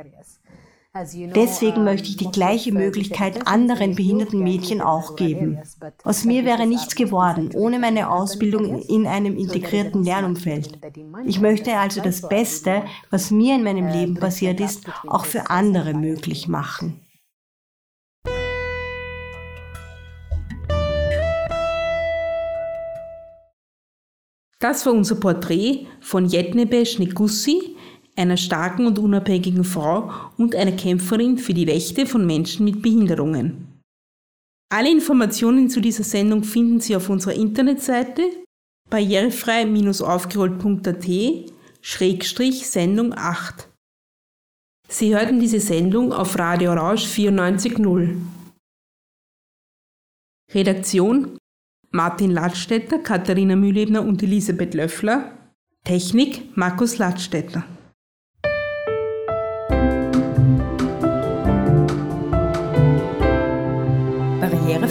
Deswegen 0.96 1.84
möchte 1.84 2.10
ich 2.10 2.18
die 2.18 2.32
gleiche 2.32 2.72
Möglichkeit 2.72 3.46
anderen 3.46 3.94
behinderten 3.94 4.44
Mädchen 4.44 4.82
auch 4.82 5.16
geben. 5.16 5.60
Aus 6.04 6.26
mir 6.26 6.46
wäre 6.46 6.66
nichts 6.66 6.96
geworden, 6.96 7.52
ohne 7.54 7.78
meine 7.78 8.10
Ausbildung 8.10 8.82
in 8.82 9.06
einem 9.06 9.38
integrierten 9.38 10.04
Lernumfeld. 10.04 10.80
Ich 11.26 11.40
möchte 11.40 11.78
also 11.78 12.02
das 12.02 12.28
Beste, 12.28 12.86
was 13.12 13.30
mir 13.30 13.54
in 13.54 13.64
meinem 13.64 13.88
Leben 13.88 14.16
passiert 14.16 14.60
ist, 14.60 14.86
auch 15.06 15.26
für 15.26 15.52
andere 15.52 15.94
möglich 15.94 16.48
machen. 16.48 17.00
Das 24.62 24.86
war 24.86 24.94
unser 24.94 25.16
Porträt 25.16 25.88
von 26.02 26.26
Jetnebe 26.26 26.86
Schnekussi, 26.86 27.78
einer 28.20 28.38
starken 28.38 28.86
und 28.86 29.00
unabhängigen 29.00 29.64
Frau 29.64 30.12
und 30.38 30.56
einer 30.56 30.74
Kämpferin 30.74 31.38
für 31.38 31.54
die 31.54 31.64
Rechte 31.64 32.06
von 32.06 32.26
Menschen 32.26 32.66
mit 32.66 32.82
Behinderungen. 32.82 33.80
Alle 34.72 34.92
Informationen 34.92 35.70
zu 35.70 35.80
dieser 35.82 36.04
Sendung 36.04 36.44
finden 36.44 36.80
Sie 36.80 36.96
auf 36.96 37.10
unserer 37.10 37.34
Internetseite 37.34 38.22
barrierefrei-aufgerollt.at 38.90 41.08
Schrägstrich 41.82 42.70
Sendung 42.70 43.14
8. 43.16 43.68
Sie 44.88 45.16
hörten 45.16 45.40
diese 45.40 45.60
Sendung 45.60 46.14
auf 46.14 46.38
Radio 46.38 46.74
Rausch 46.74 47.06
94.0. 47.06 48.16
Redaktion 50.52 51.38
Martin 51.92 52.32
Ladstätter, 52.32 53.00
Katharina 53.00 53.56
Mühlebner 53.56 54.04
und 54.04 54.22
Elisabeth 54.22 54.74
Löffler. 54.74 55.32
Technik 55.84 56.56
Markus 56.58 56.98
Ladstätter. 56.98 57.64